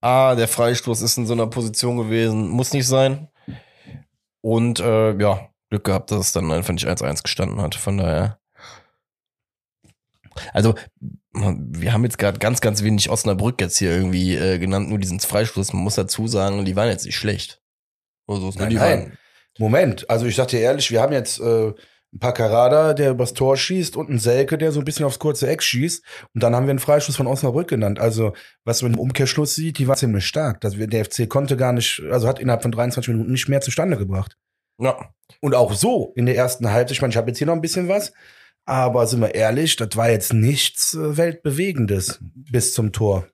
[0.01, 3.29] A, der Freistoß ist in so einer Position gewesen, muss nicht sein.
[4.41, 7.75] Und äh, ja, Glück gehabt, dass es dann einfach nicht 1-1 gestanden hat.
[7.75, 8.39] Von daher.
[10.53, 10.75] Also,
[11.33, 15.19] wir haben jetzt gerade ganz, ganz wenig Osnabrück jetzt hier irgendwie äh, genannt, nur diesen
[15.19, 15.73] Freistoß.
[15.73, 17.61] Man muss dazu sagen, die waren jetzt nicht schlecht.
[18.27, 18.99] Also, Nein, die nein.
[18.99, 19.17] waren,
[19.59, 21.73] Moment, also ich sag dir ehrlich, wir haben jetzt äh,
[22.17, 25.47] ein Paccarada, der übers Tor schießt und einen Selke, der so ein bisschen aufs kurze
[25.47, 26.03] Eck schießt.
[26.33, 27.99] Und dann haben wir einen Freistoß von Osnabrück genannt.
[27.99, 28.33] Also,
[28.65, 30.61] was man im Umkehrschluss sieht, die war ziemlich stark.
[30.61, 33.97] Das, der FC konnte gar nicht, also hat innerhalb von 23 Minuten nicht mehr zustande
[33.97, 34.35] gebracht.
[34.79, 35.09] ja,
[35.41, 37.61] Und auch so in der ersten Halbzeit, ich meine, ich habe jetzt hier noch ein
[37.61, 38.13] bisschen was,
[38.65, 43.27] aber sind wir ehrlich, das war jetzt nichts äh, Weltbewegendes bis zum Tor.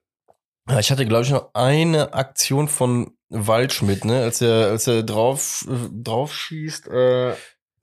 [0.68, 5.02] Ja, ich hatte, glaube ich, noch eine Aktion von Waldschmidt, ne, als er, als er
[5.02, 7.34] drauf, äh, drauf schießt, äh,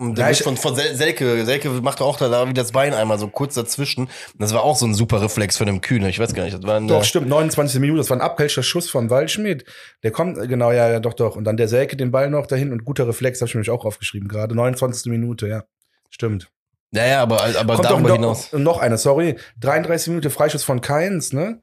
[0.02, 2.94] und der Ja, von, von Sel Selke, Selke macht auch da, da wie das Bein
[2.94, 4.10] einmal so kurz dazwischen.
[4.38, 6.10] Das war auch so ein super Reflex von dem Kühne.
[6.10, 7.80] Ich weiß gar nicht, das war ein, Doch, stimmt, 29.
[7.80, 9.64] Minute, das war ein abkälschter Schuss von Waldschmidt.
[10.04, 11.36] Der kommt, äh, genau, ja, ja, doch, doch.
[11.36, 13.70] Und dann der Selke den Ball noch dahin und guter Reflex, habe ich mir nämlich
[13.70, 14.56] auch aufgeschrieben gerade.
[14.56, 15.12] 29.
[15.12, 15.64] Minute, ja.
[16.10, 16.50] Stimmt.
[16.94, 18.50] Ja, ja, aber, aber Kommt darüber noch, hinaus.
[18.54, 19.38] noch einer, sorry.
[19.62, 21.62] 33 Minute Freischuss von Keins, ne?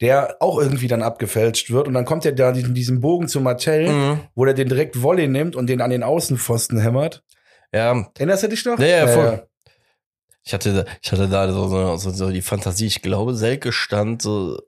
[0.00, 1.86] Der auch irgendwie dann abgefälscht wird.
[1.86, 4.20] Und dann kommt er da in diesem Bogen zu Martell, Mhm.
[4.34, 7.22] wo der den direkt Volley nimmt und den an den Außenpfosten hämmert.
[7.72, 8.78] Ja, Erinnerst du dich noch?
[8.78, 9.24] Ja, ja, voll.
[9.24, 9.72] ja.
[10.42, 12.86] ich hatte, ich hatte da so, so, so, so die Fantasie.
[12.86, 14.58] Ich glaube, Selke stand so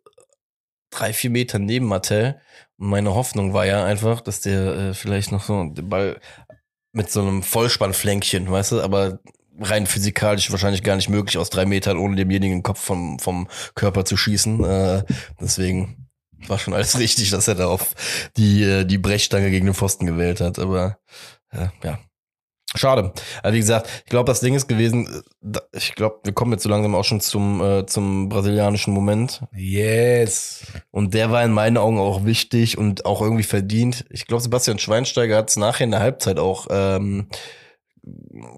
[0.91, 2.41] drei, vier Meter neben Martell.
[2.77, 6.21] Und meine Hoffnung war ja einfach, dass der äh, vielleicht noch so den Ball
[6.93, 9.19] mit so einem Vollspannflänkchen, weißt du, aber
[9.59, 13.49] rein physikalisch wahrscheinlich gar nicht möglich, aus drei Metern ohne demjenigen den Kopf vom, vom
[13.75, 14.65] Körper zu schießen.
[14.65, 15.05] Äh,
[15.41, 16.09] deswegen
[16.47, 17.95] war schon alles richtig, dass er da auf
[18.37, 20.59] die, äh, die Brechstange gegen den Pfosten gewählt hat.
[20.59, 20.99] Aber
[21.51, 21.99] äh, ja,
[22.74, 23.12] Schade.
[23.42, 25.22] Also wie gesagt, ich glaube, das Ding ist gewesen,
[25.72, 29.42] ich glaube, wir kommen jetzt so langsam auch schon zum, äh, zum brasilianischen Moment.
[29.54, 30.64] Yes.
[30.90, 34.06] Und der war in meinen Augen auch wichtig und auch irgendwie verdient.
[34.11, 37.28] Ich glaube, Sebastian Schweinsteiger hat es nachher in der Halbzeit auch ähm,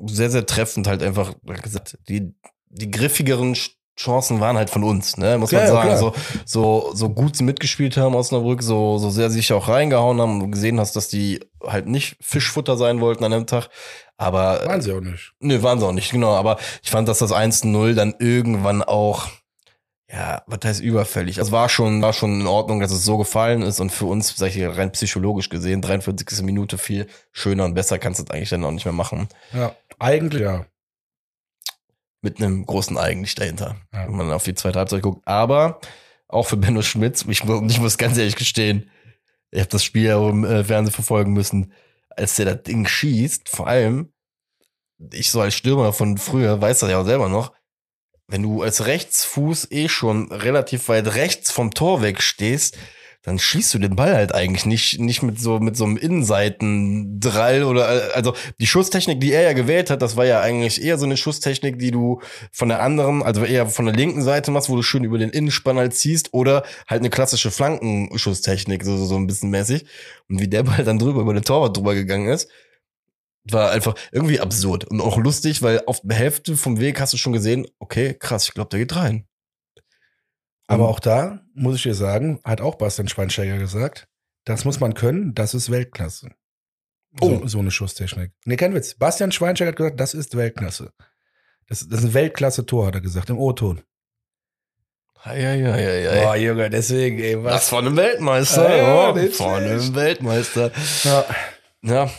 [0.06, 2.34] sehr, sehr treffend halt einfach gesagt, die,
[2.68, 3.56] die griffigeren
[3.96, 5.38] Chancen waren halt von uns, ne?
[5.38, 5.88] Muss man Ja, ja, sagen.
[5.88, 5.98] klar.
[5.98, 6.12] So,
[6.44, 10.50] so, so gut sie mitgespielt haben Osnabrück, so, so sehr sich auch reingehauen haben und
[10.50, 13.68] gesehen hast, dass die halt nicht Fischfutter sein wollten an dem Tag.
[14.16, 15.32] Aber Waren sie auch nicht.
[15.40, 16.34] Nö, waren sie auch nicht, genau.
[16.34, 19.26] Aber ich fand, dass das 1-0 dann irgendwann auch,
[20.10, 21.38] ja, was heißt überfällig?
[21.38, 24.36] Es war schon, war schon in Ordnung, dass es so gefallen ist und für uns,
[24.36, 26.42] sag ich rein psychologisch gesehen, 43.
[26.42, 29.28] Minute viel schöner und besser kannst du es eigentlich dann auch nicht mehr machen.
[29.52, 29.72] Ja.
[29.98, 30.66] Eigentlich ja.
[32.24, 34.06] Mit einem großen Eigentlich dahinter, Ja.
[34.08, 35.20] wenn man auf die zweite Halbzeit guckt.
[35.28, 35.78] Aber
[36.26, 38.90] auch für Benno Schmitz, ich, muss- ich muss ganz ehrlich gestehen,
[39.50, 41.72] ich habe das Spiel ja auch im äh, Fernsehen verfolgen müssen,
[42.08, 44.10] als der das Ding schießt, vor allem,
[45.12, 47.52] ich so als Stürmer von früher weiß das ja auch selber noch,
[48.26, 52.78] wenn du als Rechtsfuß eh schon relativ weit rechts vom Tor wegstehst,
[53.24, 57.64] dann schießt du den Ball halt eigentlich nicht, nicht mit so, mit so einem Innenseitendrall
[57.64, 61.06] oder, also die Schusstechnik, die er ja gewählt hat, das war ja eigentlich eher so
[61.06, 62.20] eine Schusstechnik, die du
[62.52, 65.30] von der anderen, also eher von der linken Seite machst, wo du schön über den
[65.30, 69.86] Innenspann halt ziehst oder halt eine klassische Flankenschusstechnik, so, so, so ein bisschen mäßig.
[70.28, 72.50] Und wie der Ball dann drüber über den Torwart drüber gegangen ist,
[73.44, 77.16] war einfach irgendwie absurd und auch lustig, weil auf der Hälfte vom Weg hast du
[77.16, 79.26] schon gesehen, okay, krass, ich glaube, der geht rein.
[80.66, 84.08] Aber auch da muss ich dir sagen, hat auch Bastian Schweinsteiger gesagt,
[84.44, 86.30] das muss man können, das ist Weltklasse.
[87.20, 87.46] So, Oh.
[87.46, 88.32] so eine Schusstechnik.
[88.44, 88.94] Nee, kein Witz.
[88.94, 90.92] Bastian Schweinsteiger hat gesagt, das ist Weltklasse.
[91.68, 93.82] Das, das ist ein Weltklasse-Tor, hat er gesagt, im O-Ton.
[95.26, 96.22] Ja, ja, ja, ja.
[96.24, 99.94] Boah, Junge, deswegen, ey, Was von einem Weltmeister, Ja, ja, oh, von einem.
[99.94, 100.70] Weltmeister.
[101.04, 101.24] Ja.
[101.82, 102.10] Ja,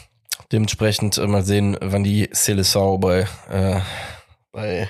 [0.51, 3.79] dementsprechend äh, mal sehen, wann die Seleção bei, äh,
[4.55, 4.89] bei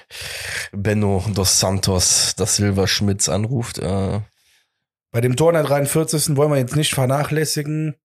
[0.72, 3.80] Benno dos Santos da Silva Schmitz anruft.
[3.80, 4.22] Äh,
[5.12, 6.36] Bei dem Tor in der 43.
[6.38, 7.96] wollen wir jetzt nicht vernachlässigen.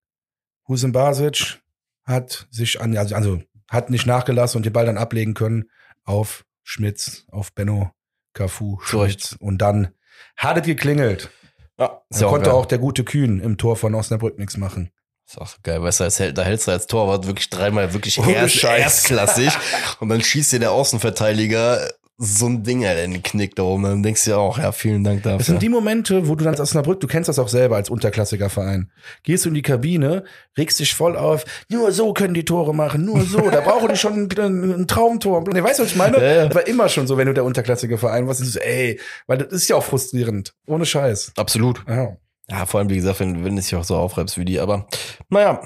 [0.66, 1.60] Hussein Basic
[2.04, 5.70] hat sich an, also, also hat nicht nachgelassen und den Ball dann ablegen können
[6.04, 7.90] auf Schmitz, auf Benno,
[8.32, 8.78] Cafu.
[8.82, 9.36] Schmitz.
[9.38, 9.88] Und dann
[10.36, 11.30] hat es geklingelt.
[11.78, 14.90] ja, Da konnte auch der gute Kühn im Tor von Osnabrück nichts machen.
[15.30, 18.32] Ist auch geil, weißt du, als, da hältst du als Torwart wirklich dreimal wirklich Ohne
[18.32, 19.52] erst, erstklassig
[20.00, 21.88] und dann schießt dir der Außenverteidiger
[22.22, 23.84] so ein Ding halt in den Knick da oben.
[23.84, 25.44] Dann denkst du ja auch, ja, vielen Dank Das dafür.
[25.44, 28.50] sind die Momente, wo du dann als Osnabrück, du kennst das auch selber als unterklassiger
[28.50, 28.90] Verein,
[29.22, 30.24] gehst du in die Kabine,
[30.58, 33.96] regst dich voll auf, nur so können die Tore machen, nur so, da brauchen die
[33.96, 35.44] schon ein, ein Traumtor.
[35.48, 36.18] Nee, weißt du, was ich meine?
[36.18, 36.54] Ja, ja.
[36.54, 39.52] War immer schon so, wenn du der unterklassige Verein warst, ist so, ey, weil das
[39.52, 40.54] ist ja auch frustrierend.
[40.66, 41.34] Ohne Scheiß.
[41.36, 41.84] Absolut.
[41.88, 42.16] Ja.
[42.50, 44.86] Ja, vor allem, wie gesagt, wenn, wenn du dich auch so aufreibst wie die, aber
[45.28, 45.62] naja.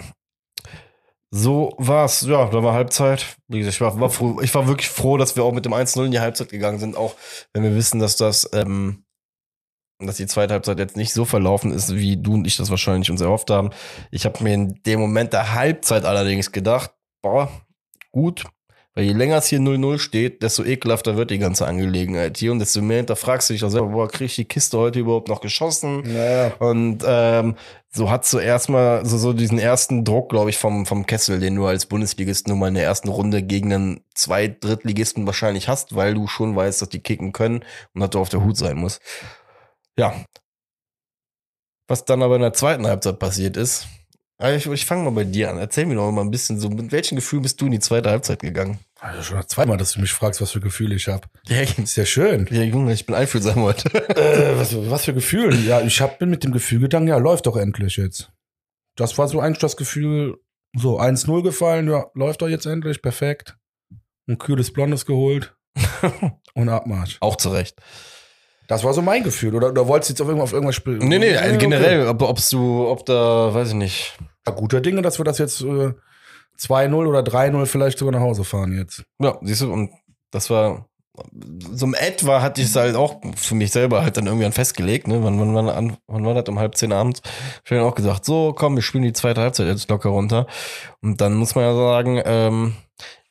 [1.30, 2.20] So war's.
[2.22, 3.36] Ja, da war Halbzeit.
[3.48, 5.74] Wie gesagt, ich war, war froh, ich war wirklich froh, dass wir auch mit dem
[5.74, 7.16] 1-0 in die Halbzeit gegangen sind, auch
[7.52, 9.04] wenn wir wissen, dass das, ähm,
[9.98, 13.10] dass die zweite Halbzeit jetzt nicht so verlaufen ist, wie du und ich das wahrscheinlich
[13.10, 13.70] uns erhofft haben.
[14.12, 16.92] Ich habe mir in dem Moment der Halbzeit allerdings gedacht,
[17.22, 17.50] boah,
[18.12, 18.44] gut,
[18.94, 22.60] weil je länger es hier 0-0 steht, desto ekelhafter wird die ganze Angelegenheit hier und
[22.60, 25.40] desto mehr hinterfragst du dich auch selber, boah, krieg ich die Kiste heute überhaupt noch
[25.40, 26.02] geschossen?
[26.02, 26.52] Naja.
[26.60, 27.56] Und ähm,
[27.90, 31.56] so hat so erstmal so, so diesen ersten Druck, glaube ich, vom, vom Kessel, den
[31.56, 35.96] du als Bundesligist nur mal in der ersten Runde gegen einen zwei Drittligisten wahrscheinlich hast,
[35.96, 38.76] weil du schon weißt, dass die kicken können und dass du auf der Hut sein
[38.76, 39.02] musst.
[39.98, 40.14] Ja.
[41.88, 43.88] Was dann aber in der zweiten Halbzeit passiert ist,
[44.44, 45.58] also ich, ich fange mal bei dir an.
[45.58, 48.10] Erzähl mir doch mal ein bisschen so, mit welchem Gefühl bist du in die zweite
[48.10, 48.78] Halbzeit gegangen?
[49.00, 51.26] Also schon das zweimal, dass du mich fragst, was für Gefühle ich habe.
[51.46, 52.46] Ja, Ist ja schön.
[52.50, 53.88] ja Junge, ich bin einfühlsam heute.
[54.14, 55.56] äh, was, was für Gefühle?
[55.56, 58.32] Ja, ich hab, bin mit dem Gefühl gegangen, ja, läuft doch endlich jetzt.
[58.96, 60.36] Das war so eigentlich das Gefühl,
[60.76, 63.56] so 1-0 gefallen, ja, läuft doch jetzt endlich, perfekt.
[64.28, 65.54] Ein kühles Blondes geholt
[66.54, 67.16] und Abmarsch.
[67.20, 67.76] Auch zurecht.
[68.66, 69.54] Das war so mein Gefühl.
[69.54, 70.98] Oder, oder wolltest du jetzt auf irgendwas, auf irgendwas spielen?
[70.98, 71.58] Nee, nee, also okay.
[71.58, 75.38] generell, ob, ob's du, ob da, weiß ich nicht, Ja, guter Dinge, dass wir das
[75.38, 75.92] jetzt äh,
[76.58, 79.04] 2-0 oder 3-0 vielleicht sogar nach Hause fahren jetzt.
[79.20, 79.90] Ja, siehst du, und
[80.30, 80.86] das war
[81.72, 85.06] so im etwa hatte ich es halt auch für mich selber halt dann irgendwann festgelegt,
[85.06, 85.22] ne?
[85.22, 86.48] Wann, wann, wann, an, wann war das?
[86.48, 87.22] Um halb zehn abends.
[87.64, 90.46] Ich habe dann auch gesagt, so, komm, wir spielen die zweite Halbzeit jetzt locker runter.
[91.02, 92.74] Und dann muss man ja sagen, ähm,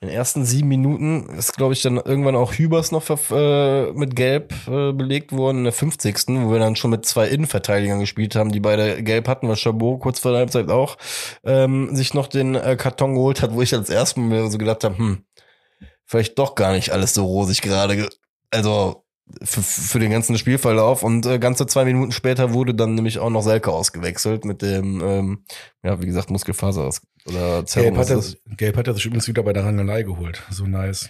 [0.04, 4.18] in den ersten sieben Minuten ist, glaube ich, dann irgendwann auch Hübers noch äh, mit
[4.18, 6.44] Gelb äh, belegt worden, in der 50.
[6.44, 10.02] wo wir dann schon mit zwei Innenverteidigern gespielt haben, die beide Gelb hatten, weil Chabot
[10.02, 10.98] kurz vor der Halbzeit auch
[11.46, 14.84] ähm, sich noch den äh, Karton geholt hat, wo ich als erstes Mal so gedacht
[14.84, 15.24] habe, hm,
[16.06, 17.96] vielleicht doch gar nicht alles so rosig gerade.
[17.96, 18.10] ge-
[18.52, 19.03] Also
[19.44, 21.04] für, für den ganzen Spielverlauf.
[21.04, 25.02] Und äh, ganze zwei Minuten später wurde dann nämlich auch noch Selke ausgewechselt mit dem,
[25.02, 25.46] ähm,
[25.84, 27.94] ja, wie gesagt, Muskelfaser aus- oder Zerrung.
[27.94, 28.38] Gelb hat, er, das.
[28.58, 30.44] Gelb hat er sich übrigens wieder bei der Rangelei geholt.
[30.50, 31.10] So nice.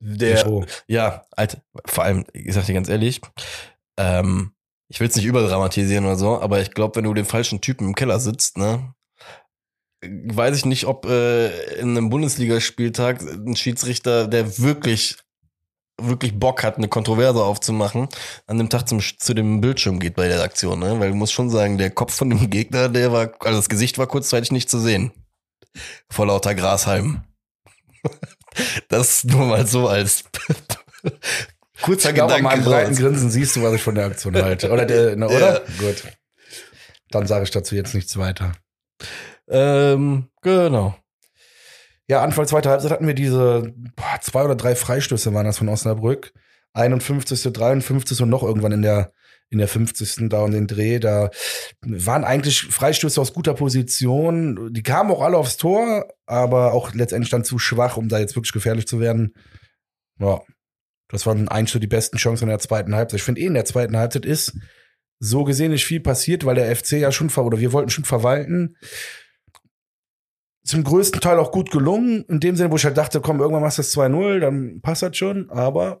[0.00, 3.22] Der, ja, Alter, vor allem, ich sag dir ganz ehrlich,
[3.96, 4.52] ähm,
[4.88, 7.88] ich will es nicht überdramatisieren oder so, aber ich glaube, wenn du den falschen Typen
[7.88, 8.94] im Keller sitzt, ne,
[10.02, 15.16] weiß ich nicht, ob äh, in einem Bundesligaspieltag ein Schiedsrichter, der wirklich
[16.00, 18.08] wirklich Bock hat, eine Kontroverse aufzumachen,
[18.46, 20.98] an dem Tag zum, zu dem Bildschirm geht bei der Aktion, ne?
[21.00, 23.98] Weil du musst schon sagen, der Kopf von dem Gegner, der war, also das Gesicht
[23.98, 25.12] war kurzzeitig nicht zu sehen.
[26.10, 27.22] Vor lauter Grashalm.
[28.88, 30.24] Das nur mal so als
[31.82, 32.70] kurzer Ich glaube, an meinem Gedanke.
[32.86, 32.94] breiten.
[32.94, 34.70] Grinsen siehst du, was ich von der Aktion halte.
[34.70, 35.36] Oder, der, ne, Ja.
[35.36, 35.60] oder?
[35.80, 36.04] Gut.
[37.10, 38.52] Dann sage ich dazu jetzt nichts weiter.
[39.48, 40.94] Ähm, genau.
[42.08, 45.68] Ja, Anfang zweiter Halbzeit hatten wir diese boah, zwei oder drei Freistöße waren das von
[45.68, 46.32] Osnabrück.
[46.74, 48.20] 51., 53.
[48.20, 49.12] und noch irgendwann in der,
[49.48, 50.28] in der 50.
[50.28, 50.98] da um den Dreh.
[50.98, 51.30] Da
[51.80, 54.72] waren eigentlich Freistöße aus guter Position.
[54.72, 58.36] Die kamen auch alle aufs Tor, aber auch letztendlich dann zu schwach, um da jetzt
[58.36, 59.34] wirklich gefährlich zu werden.
[60.18, 60.40] Ja,
[61.08, 63.20] das waren eigentlich so die besten Chancen in der zweiten Halbzeit.
[63.20, 64.52] Ich finde eh in der zweiten Halbzeit ist
[65.20, 68.76] so gesehen nicht viel passiert, weil der FC ja schon oder wir wollten schon verwalten.
[70.64, 73.62] Zum größten Teil auch gut gelungen, in dem Sinne, wo ich halt dachte, komm, irgendwann
[73.62, 76.00] machst du das 2-0, dann passt das schon, aber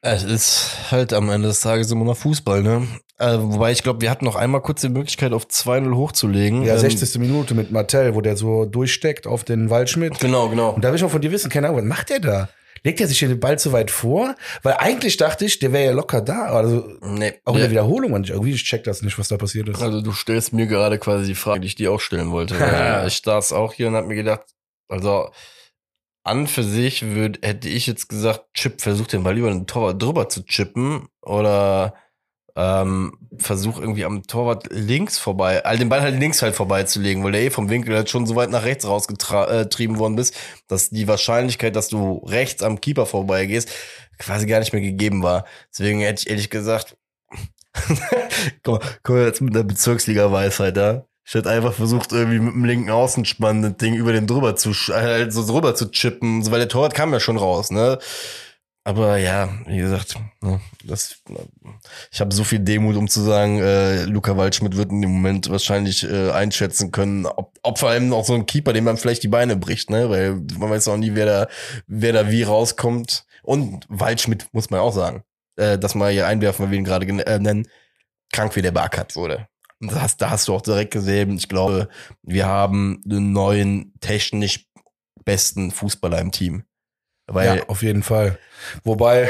[0.00, 2.86] Es ist halt am Ende des Tages immer noch Fußball, ne?
[3.18, 6.62] Äh, wobei ich glaube, wir hatten noch einmal kurz die Möglichkeit, auf 2-0 hochzulegen.
[6.64, 7.20] ja, Ähm, 60.
[7.20, 10.18] Minute mit Martell, wo der so durchsteckt auf den Waldschmidt.
[10.18, 10.70] Genau, genau.
[10.70, 12.48] Und da will ich mal von dir wissen, keine Ahnung, was macht der da?
[12.84, 14.34] Legt er sich den Ball zu weit vor?
[14.62, 16.46] Weil eigentlich dachte ich, der wäre ja locker da.
[16.46, 18.12] Also Nee, auch in der der, Wiederholung.
[18.12, 19.80] Und ich, irgendwie ich check das nicht, was da passiert ist.
[19.80, 22.58] also du stellst mir gerade quasi die Frage, die ich dir auch stellen wollte.
[22.60, 24.42] Weil ich saß auch hier und hab mir gedacht,
[24.88, 25.30] also
[26.24, 30.00] an für sich würd, hätte ich jetzt gesagt, Chip, versuch den Ball über den Torwart
[30.00, 31.94] drüber zu chippen oder
[32.56, 37.32] ähm, versuch irgendwie am Torwart links vorbei, also den Ball halt links halt vorbeizulegen, weil
[37.32, 40.36] der eh vom Winkel halt schon so weit nach rechts rausgetrieben worden bist,
[40.68, 43.70] dass die Wahrscheinlichkeit, dass du rechts am Keeper vorbeigehst,
[44.18, 45.44] quasi gar nicht mehr gegeben war.
[45.72, 46.96] Deswegen hätte ich ehrlich gesagt,
[48.62, 51.04] guck mal, guck mal jetzt mit der Bezirksliga-Weisheit, ja.
[51.24, 54.72] Ich hätte einfach versucht, irgendwie mit dem linken Außenspann das Ding über den drüber zu,
[54.72, 57.98] halt so drüber zu chippen, so, weil der Torwart kam ja schon raus, ne?
[58.84, 61.22] Aber ja, wie gesagt, ne, das,
[62.10, 65.48] ich habe so viel Demut, um zu sagen, äh, Luca Waldschmidt wird in dem Moment
[65.50, 69.22] wahrscheinlich äh, einschätzen können, ob, ob vor allem auch so ein Keeper, dem man vielleicht
[69.22, 70.10] die Beine bricht, ne?
[70.10, 71.48] Weil man weiß auch nie, wer da,
[71.86, 73.24] wer da wie rauskommt.
[73.44, 75.22] Und Waldschmidt muss man auch sagen,
[75.56, 77.68] äh, dass mal hier einwerfen, weil wir ihn gerade äh, nennen,
[78.32, 79.46] krank wie der Barkat wurde.
[79.80, 81.88] Und das, da hast du auch direkt gesehen, ich glaube,
[82.22, 84.66] wir haben einen neuen, technisch
[85.24, 86.64] besten Fußballer im Team.
[87.26, 88.38] Weil ja, auf jeden Fall.
[88.84, 89.28] Wobei,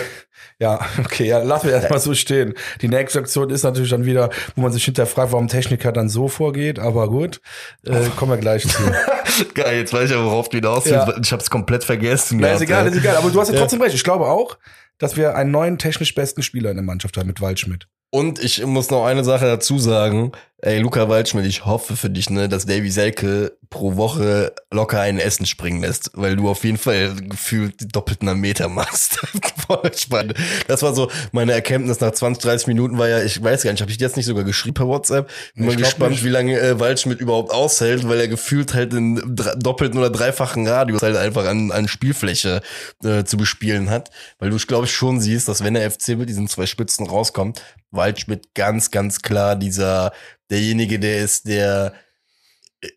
[0.58, 2.54] ja, okay, ja, lassen wir erstmal so stehen.
[2.80, 6.28] Die nächste Aktion ist natürlich dann wieder, wo man sich hinterfragt, warum Techniker dann so
[6.28, 7.40] vorgeht, aber gut,
[7.86, 8.82] äh, kommen wir gleich zu.
[9.54, 11.08] Geil, jetzt weiß ich aber, worauf du hinaus willst.
[11.08, 11.14] Ja.
[11.22, 12.38] Ich habe es komplett vergessen.
[12.40, 13.60] Na, ist egal, ist egal, aber du hast ja Ja.
[13.60, 13.94] trotzdem recht.
[13.94, 14.58] Ich glaube auch,
[14.98, 17.86] dass wir einen neuen technisch besten Spieler in der Mannschaft haben mit Waldschmidt.
[18.14, 20.32] Und ich muss noch eine Sache dazu sagen.
[20.58, 25.18] Ey, Luca Waldschmidt, ich hoffe für dich, ne, dass Davy Selke pro Woche locker ein
[25.18, 29.18] Essen springen lässt, weil du auf jeden Fall gefühlt die doppelten Meter machst.
[29.66, 30.34] Voll.
[30.68, 33.80] Das war so meine Erkenntnis nach 20, 30 Minuten war ja, ich weiß gar nicht,
[33.80, 35.30] habe ich jetzt nicht sogar geschrieben per WhatsApp?
[35.54, 36.24] Bin mal gespannt, nicht.
[36.24, 39.20] wie lange äh, Waldschmidt überhaupt aushält, weil er gefühlt halt in
[39.56, 42.60] doppelten oder dreifachen Radius halt einfach an, an Spielfläche
[43.02, 44.10] äh, zu bespielen hat.
[44.38, 47.62] Weil du, glaube ich, schon siehst, dass wenn der FC mit diesen zwei Spitzen rauskommt,
[47.92, 50.12] Waldschmidt ganz, ganz klar dieser,
[50.50, 51.92] derjenige, der ist, der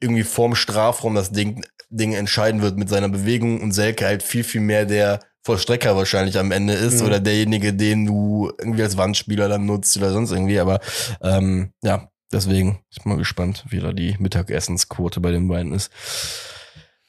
[0.02, 4.44] irgendwie vorm Strafraum das Ding, Ding entscheiden wird mit seiner Bewegung und Selke halt viel,
[4.44, 7.06] viel mehr der Vollstrecker wahrscheinlich am Ende ist Mhm.
[7.08, 10.60] oder derjenige, den du irgendwie als Wandspieler dann nutzt oder sonst irgendwie.
[10.60, 10.80] Aber
[11.22, 15.92] ähm, ja, deswegen ich bin mal gespannt, wie da die Mittagessensquote bei den beiden ist.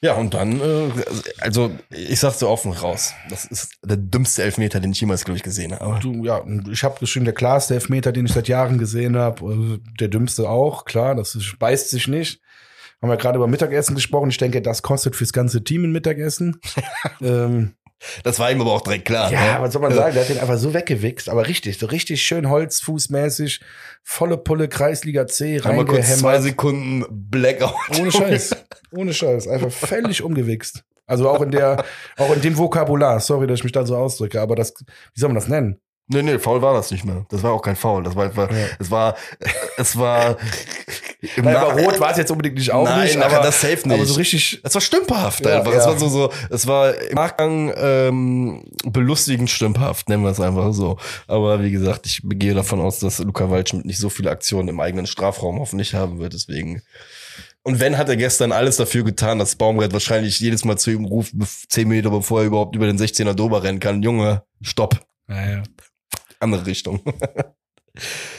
[0.01, 0.91] Ja, und dann, äh,
[1.39, 5.37] also ich sag's so offen raus, das ist der dümmste Elfmeter, den ich jemals, glaube
[5.37, 5.99] ich, gesehen habe.
[5.99, 10.07] Du, ja, ich habe geschrieben, der klarste Elfmeter, den ich seit Jahren gesehen habe, der
[10.07, 12.41] dümmste auch, klar, das ist, beißt sich nicht.
[13.01, 14.29] Haben wir gerade über Mittagessen gesprochen.
[14.29, 16.59] Ich denke, das kostet fürs ganze Team ein Mittagessen.
[17.21, 17.73] ähm,
[18.23, 19.31] Das war ihm aber auch direkt klar.
[19.31, 19.61] ja, ne?
[19.61, 20.13] was soll man sagen?
[20.13, 23.61] Der hat den einfach so weggewichst, aber richtig, so richtig schön holzfußmäßig,
[24.03, 26.39] volle Pulle Kreisliga C Einmal kurz zwei.
[26.39, 27.73] Sekunden Blackout.
[27.99, 28.55] Ohne Scheiß.
[28.91, 29.47] Ohne Scheiß.
[29.47, 30.83] Einfach völlig umgewichst.
[31.07, 31.83] Also auch in der,
[32.17, 33.19] auch in dem Vokabular.
[33.19, 34.73] Sorry, dass ich mich da so ausdrücke, aber das,
[35.13, 35.79] wie soll man das nennen?
[36.09, 37.25] Nee, nee, faul war das nicht mehr.
[37.29, 38.03] Das war auch kein Foul.
[38.03, 38.57] Das war einfach, Ja.
[38.79, 39.15] es war,
[39.77, 40.37] es war,
[41.37, 43.91] Nein, aber rot war es jetzt unbedingt nicht auch Nein, nicht, aber, das safe nicht.
[43.91, 45.71] aber so richtig, Es war stümperhaft Ja, einfach.
[45.73, 45.79] ja.
[45.79, 50.73] Es war so, so, es war im Nachgang ähm, belustigend stümperhaft, nennen wir es einfach
[50.73, 50.97] so.
[51.27, 54.79] Aber wie gesagt, ich gehe davon aus, dass Luca Waldschmidt nicht so viele Aktionen im
[54.79, 56.33] eigenen Strafraum hoffentlich haben wird.
[56.33, 56.83] Deswegen.
[57.63, 61.03] Und wenn, hat er gestern alles dafür getan, dass Baumgart wahrscheinlich jedes Mal zu ihm
[61.05, 61.33] ruft,
[61.67, 64.03] zehn Meter bevor er überhaupt über den 16er Dober rennen kann.
[64.03, 64.99] Junge, stopp.
[65.25, 65.63] naja.
[66.39, 67.01] Andere Richtung.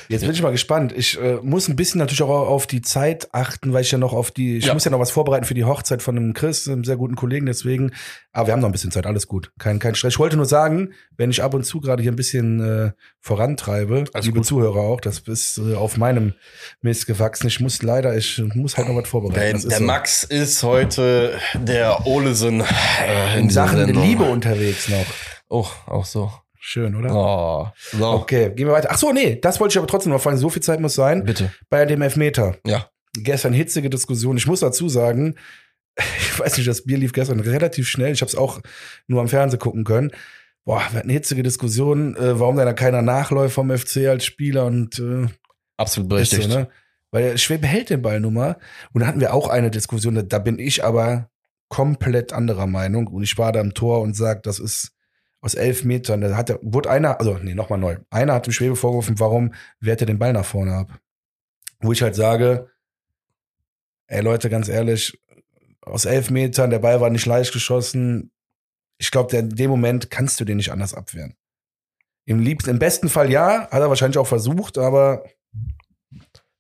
[0.09, 0.93] Jetzt bin ich mal gespannt.
[0.97, 4.13] Ich äh, muss ein bisschen natürlich auch auf die Zeit achten, weil ich ja noch
[4.13, 4.75] auf die, ich Ja.
[4.75, 7.47] muss ja noch was vorbereiten für die Hochzeit von einem Chris, einem sehr guten Kollegen,
[7.47, 7.93] deswegen.
[8.33, 9.53] Aber wir haben noch ein bisschen Zeit, alles gut.
[9.59, 10.15] Kein, kein Stress.
[10.15, 14.05] Ich wollte nur sagen, wenn ich ab und zu gerade hier ein bisschen äh, vorantreibe,
[14.13, 14.47] Alles liebe gut.
[14.47, 16.35] Zuhörer auch, das ist äh, auf meinem
[16.81, 17.47] Mist gewachsen.
[17.49, 19.61] Ich muss leider, ich muss halt noch was vorbereiten.
[19.61, 19.85] Der, der so.
[19.85, 24.03] Max ist heute der Olesen äh, in dieser Sachen Sendung.
[24.03, 25.07] Liebe unterwegs noch.
[25.49, 26.33] Oh, auch so.
[26.71, 27.15] Schön, oder?
[27.15, 27.69] Oh.
[27.99, 28.11] So.
[28.11, 28.91] Okay, gehen wir weiter.
[28.93, 30.37] Ach so, nee, das wollte ich aber trotzdem noch fragen.
[30.37, 31.25] So viel Zeit muss sein.
[31.25, 31.51] Bitte.
[31.71, 32.59] Bei dem Elfmeter.
[32.67, 32.91] Ja.
[33.15, 34.37] Gestern hitzige Diskussion.
[34.37, 35.37] Ich muss dazu sagen,
[35.97, 38.13] ich weiß nicht, das Bier lief gestern relativ schnell.
[38.13, 38.61] Ich habe es auch
[39.07, 40.11] nur am Fernsehen gucken können.
[40.67, 44.67] Boah, wir hatten eine hitzige Diskussion, äh, warum da keiner nachläuft vom FC als Spieler
[44.67, 45.27] und äh,
[45.79, 46.49] Absolut ist so, berechtigt.
[46.51, 46.69] ne?
[47.11, 48.59] Weil Schwebe hält den Ball nun mal.
[48.93, 51.31] Und da hatten wir auch eine Diskussion, da, da bin ich aber
[51.71, 53.07] komplett anderer Meinung.
[53.07, 54.93] Und ich war da im Tor und sag, das ist
[55.41, 56.21] aus elf Metern.
[56.21, 57.97] Da hat der, wurde einer, also nee, nochmal neu.
[58.11, 61.01] Einer hat dem Schwebe vorgeworfen, warum wehrt er den Ball nach vorne ab?
[61.81, 62.69] Wo ich halt sage,
[64.09, 65.21] ey Leute, ganz ehrlich,
[65.81, 68.31] aus elf Metern, der Ball war nicht leicht geschossen.
[68.99, 71.35] Ich glaube, in dem Moment kannst du den nicht anders abwehren.
[72.25, 75.25] Im liebsten, im besten Fall ja, hat er wahrscheinlich auch versucht, aber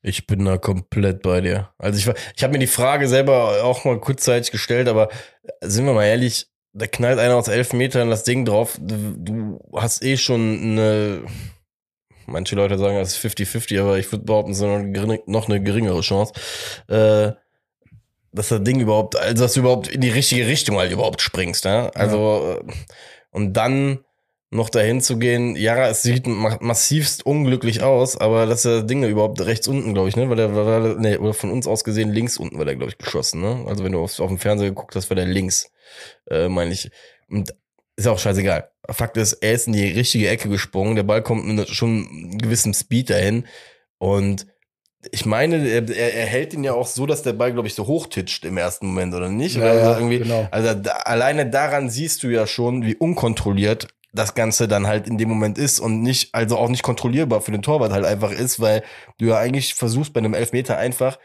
[0.01, 1.71] Ich bin da komplett bei dir.
[1.77, 5.09] Also ich, ich habe mir die Frage selber auch mal kurzzeitig gestellt, aber
[5.61, 8.79] sind wir mal ehrlich, da knallt einer aus elf Metern das Ding drauf.
[8.81, 11.23] Du, hast eh schon eine,
[12.27, 15.23] manche Leute sagen, das ist 50-50, aber ich würde behaupten, es ist noch eine, gering-
[15.27, 16.33] noch eine geringere Chance,
[16.89, 17.33] äh,
[18.33, 21.65] dass das Ding überhaupt, also dass du überhaupt in die richtige Richtung halt überhaupt springst.
[21.65, 21.89] Ja?
[21.91, 22.73] Also, äh,
[23.31, 24.01] und dann
[24.51, 29.03] noch dahin zu gehen, ja, es sieht ma massivst unglücklich aus, aber dass der Ding
[29.05, 30.31] überhaupt rechts unten, glaube ich, ne?
[30.31, 32.97] Weil der war- nee, oder von uns aus gesehen links unten war der, glaube ich,
[32.97, 33.65] geschossen, ne?
[33.69, 35.71] Also wenn du auf, auf dem Fernseher geguckt hast, war der links,
[36.31, 36.91] äh, meine ich.
[37.29, 37.55] Und
[37.97, 38.71] ist auch scheißegal.
[38.91, 42.39] Fakt ist, er ist in die richtige Ecke gesprungen, der Ball kommt mit schon einem
[42.39, 43.45] gewissen Speed dahin
[43.99, 44.47] und
[45.13, 47.87] ich meine, er, er, hält ihn ja auch so, dass der Ball, glaube ich, so
[47.87, 49.57] hochtitscht im ersten Moment, oder nicht?
[49.57, 50.49] Ja, Oder ja, irgendwie, genau.
[50.51, 55.19] also da, alleine daran siehst du ja schon, wie unkontrolliert das Ganze dann halt in
[55.19, 58.59] dem Moment ist und nicht, also auch nicht kontrollierbar für den Torwart halt einfach ist,
[58.59, 58.83] weil
[59.19, 61.19] du ja eigentlich versuchst bei einem Elfmeter einfach,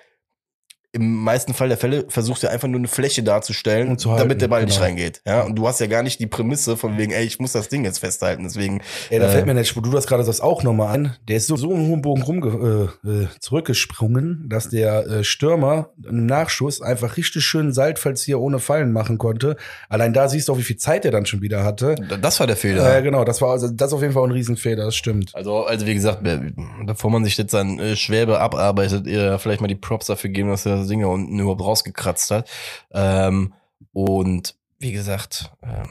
[0.93, 4.47] im meisten Fall der Fälle versuchst du einfach nur eine Fläche darzustellen, halten, damit der
[4.47, 4.86] Ball nicht genau.
[4.86, 5.21] reingeht.
[5.25, 7.67] Ja, und du hast ja gar nicht die Prämisse von wegen, ey, ich muss das
[7.67, 8.82] Ding jetzt festhalten, deswegen.
[9.10, 11.15] Ey, da äh, fällt mir nicht, wo du das gerade sagst, auch nochmal an.
[11.27, 15.89] Der ist so, so im hohen Bogen rumge äh, äh, zurückgesprungen, dass der äh, Stürmer
[16.08, 19.58] im Nachschuss einfach richtig schön Seitfallzieher ohne Fallen machen konnte.
[19.89, 21.95] Allein da siehst du auch, wie viel Zeit er dann schon wieder hatte.
[22.21, 22.97] Das war der Fehler.
[22.97, 25.32] Äh, genau, das war also, das auf jeden Fall ein Riesenfehler, das stimmt.
[25.34, 26.53] Also, also wie gesagt, be-
[26.86, 30.49] bevor man sich jetzt sein äh, Schwäbe abarbeitet, ihr vielleicht mal die Props dafür geben,
[30.49, 32.50] dass er das Ding da unten überhaupt rausgekratzt hat.
[32.91, 33.54] Ähm,
[33.91, 35.89] und wie gesagt, ähm,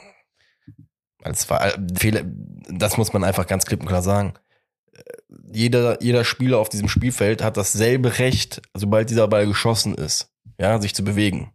[1.23, 2.23] als äh, Fehler,
[2.69, 4.35] das muss man einfach ganz klipp und klar sagen.
[4.93, 5.01] Äh,
[5.53, 10.81] Jeder, jeder Spieler auf diesem Spielfeld hat dasselbe Recht, sobald dieser Ball geschossen ist, ja,
[10.81, 11.53] sich zu bewegen.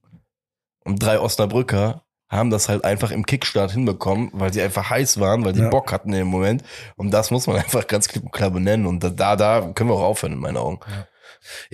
[0.84, 5.46] Und drei Osnabrücker haben das halt einfach im Kickstart hinbekommen, weil sie einfach heiß waren,
[5.46, 5.70] weil sie Ja.
[5.70, 6.64] Bock hatten im Moment.
[6.96, 8.86] Und das muss man einfach ganz klipp und klar benennen.
[8.86, 10.80] Und da, da können wir auch aufhören, in meinen Augen.
[10.90, 11.08] Ja,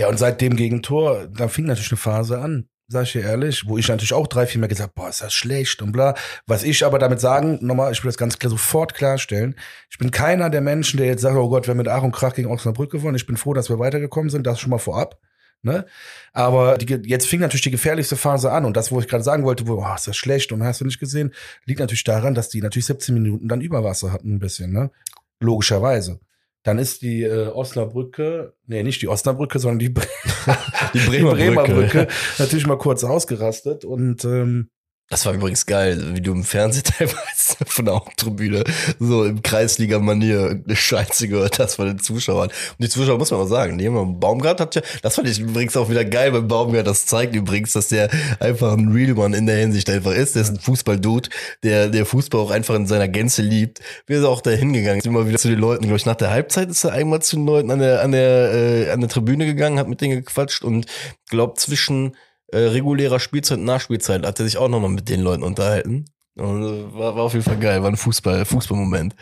[0.07, 3.77] und seit dem Gegentor, da fing natürlich eine Phase an, sag ich dir ehrlich, wo
[3.77, 6.15] ich natürlich auch drei, vier Mal gesagt, boah, ist das schlecht und bla.
[6.45, 9.55] Was ich aber damit sagen, nochmal, ich will das ganz klar sofort klarstellen.
[9.89, 12.11] Ich bin keiner der Menschen, der jetzt sagt, oh Gott, wir haben mit Ach und
[12.11, 13.15] Krach gegen Osnabrück gewonnen.
[13.15, 15.19] Ich bin froh, dass wir weitergekommen sind, das schon mal vorab.
[15.63, 15.85] Ne?
[16.33, 19.45] Aber die, jetzt fing natürlich die gefährlichste Phase an und das, wo ich gerade sagen
[19.45, 21.33] wollte, wo, oh, ist das schlecht und hast du nicht gesehen,
[21.65, 24.91] liegt natürlich daran, dass die natürlich 17 Minuten dann Überwasser hatten ein bisschen, ne?
[25.39, 26.19] Logischerweise.
[26.63, 30.07] Dann ist die äh, Osnabrücke, nee, nicht die Osnabrücke, sondern die, Bre
[30.93, 32.07] Die Bremer Brücke
[32.39, 34.69] natürlich mal kurz ausgerastet und ähm,
[35.13, 38.63] Das war übrigens geil, wie du im Fernsehen teilweise von der Haupttribüne
[38.99, 42.49] so im Kreisliga-Manier eine Scheiße gehört hast von den Zuschauern.
[42.49, 45.37] Und die Zuschauer, muss man mal sagen, die haben Baumgart hat ja, das fand ich
[45.37, 49.37] übrigens auch wieder geil beim Baumgart, das zeigt übrigens, dass der einfach ein Real One
[49.37, 50.33] in der Hinsicht einfach ist.
[50.33, 51.29] Der ist ein Fußball-Dude,
[51.61, 53.81] der, der Fußball auch einfach in seiner Gänze liebt.
[54.07, 56.31] Wir sind auch da hingegangen, ist immer wieder zu den Leuten, glaube ich, nach der
[56.31, 59.45] Halbzeit ist er einmal zu den Leuten an der, an der, äh, an der Tribüne
[59.45, 60.87] gegangen, hat mit denen gequatscht und
[61.29, 62.15] glaubt zwischen
[62.47, 66.05] äh, regulärer Spielzeit Nachspielzeit hat er sich auch nochmal mit den Leuten unterhalten.
[66.35, 69.15] Und äh, war, war auf jeden Fall geil, war ein Fußball, Fußballmoment.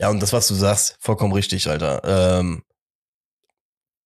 [0.00, 2.02] Ja, und das, was du sagst, vollkommen richtig, Alter.
[2.04, 2.62] Ähm,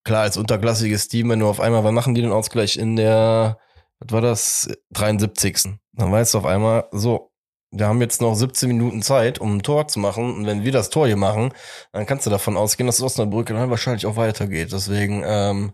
[0.05, 3.59] klar, als unterklassiges Team, wenn du auf einmal, wann machen die den Ausgleich in der,
[4.01, 5.79] was war das, 73.
[5.93, 7.33] Dann weißt du auf einmal, so,
[7.71, 10.35] wir haben jetzt noch 17 Minuten Zeit, um ein Tor zu machen.
[10.37, 11.53] Und wenn wir das Tor hier machen,
[11.93, 14.73] dann kannst du davon ausgehen, dass Osnabrück dann wahrscheinlich auch weitergeht.
[14.73, 15.73] Deswegen, ähm,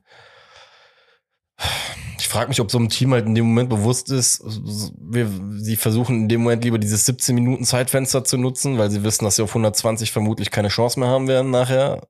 [2.28, 5.76] ich frage mich, ob so ein Team halt in dem Moment bewusst ist, wir, sie
[5.76, 9.36] versuchen in dem Moment lieber dieses 17 Minuten Zeitfenster zu nutzen, weil sie wissen, dass
[9.36, 12.06] sie auf 120 vermutlich keine Chance mehr haben werden nachher.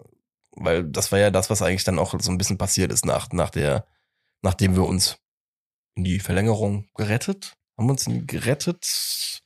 [0.57, 3.31] Weil das war ja das, was eigentlich dann auch so ein bisschen passiert ist nach,
[3.31, 3.87] nach der,
[4.43, 5.19] nachdem wir uns
[5.95, 7.57] in die Verlängerung gerettet.
[7.79, 8.85] Haben wir uns die gerettet?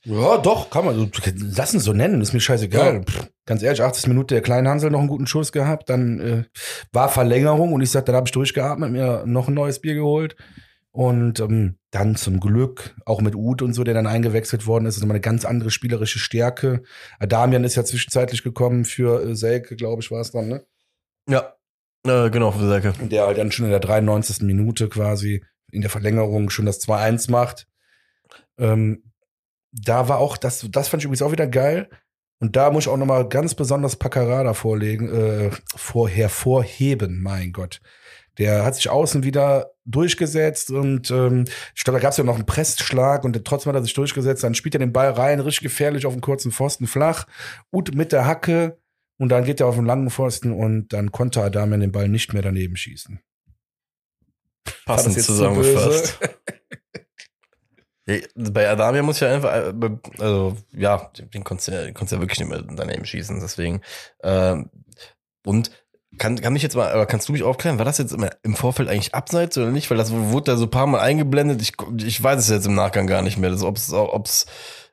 [0.05, 1.11] ja, doch, kann man,
[1.55, 3.05] lass es so nennen, ist mir scheißegal.
[3.07, 3.25] Ja.
[3.45, 6.43] Ganz ehrlich, 80 Minuten der kleine Hansel noch einen guten Schuss gehabt, dann äh,
[6.91, 10.35] war Verlängerung und ich sag, dann habe ich durchgeatmet, mir noch ein neues Bier geholt.
[10.91, 14.95] Und ähm, dann zum Glück, auch mit Uth und so, der dann eingewechselt worden ist,
[14.95, 16.83] ist nochmal eine ganz andere spielerische Stärke.
[17.19, 20.65] Adamian ist ja zwischenzeitlich gekommen für äh, Selke, glaube ich, war es dann, ne?
[21.27, 21.55] Ja.
[22.05, 22.93] Äh, genau, für Selke.
[22.99, 24.41] Der halt dann schon in der 93.
[24.41, 27.67] Minute quasi in der Verlängerung schon das 2-1 macht.
[28.57, 29.11] Ähm,
[29.71, 31.89] da war auch, das, das fand ich übrigens auch wieder geil.
[32.39, 37.79] Und da muss ich auch nochmal ganz besonders Paccarada vorlegen, äh, vor, hervorheben, mein Gott.
[38.37, 41.45] Der hat sich außen wieder durchgesetzt und ähm,
[41.75, 44.43] ich glaube, da gab es ja noch einen Pressschlag und trotzdem hat er sich durchgesetzt.
[44.43, 47.27] Dann spielt er den Ball rein, richtig gefährlich auf den kurzen Pfosten flach,
[47.71, 48.77] gut mit der Hacke
[49.17, 52.33] und dann geht er auf den langen Pfosten und dann konnte Adamian den Ball nicht
[52.33, 53.19] mehr daneben schießen.
[54.85, 56.19] Passend zusammengefasst.
[58.05, 59.73] Bei Adamia muss ich ja einfach, äh,
[60.19, 63.81] also ja, den konntest du ja, konntest ja wirklich nicht mehr daneben schießen, deswegen.
[64.21, 64.69] Ähm,
[65.45, 65.71] und
[66.17, 68.55] kann, kann ich jetzt mal, aber kannst du mich aufklären, war das jetzt immer im
[68.55, 69.89] Vorfeld eigentlich abseits oder nicht?
[69.89, 71.61] Weil das wurde da so ein paar Mal eingeblendet.
[71.61, 73.51] Ich, ich weiß es jetzt im Nachgang gar nicht mehr.
[73.63, 74.45] Ob es, ob's,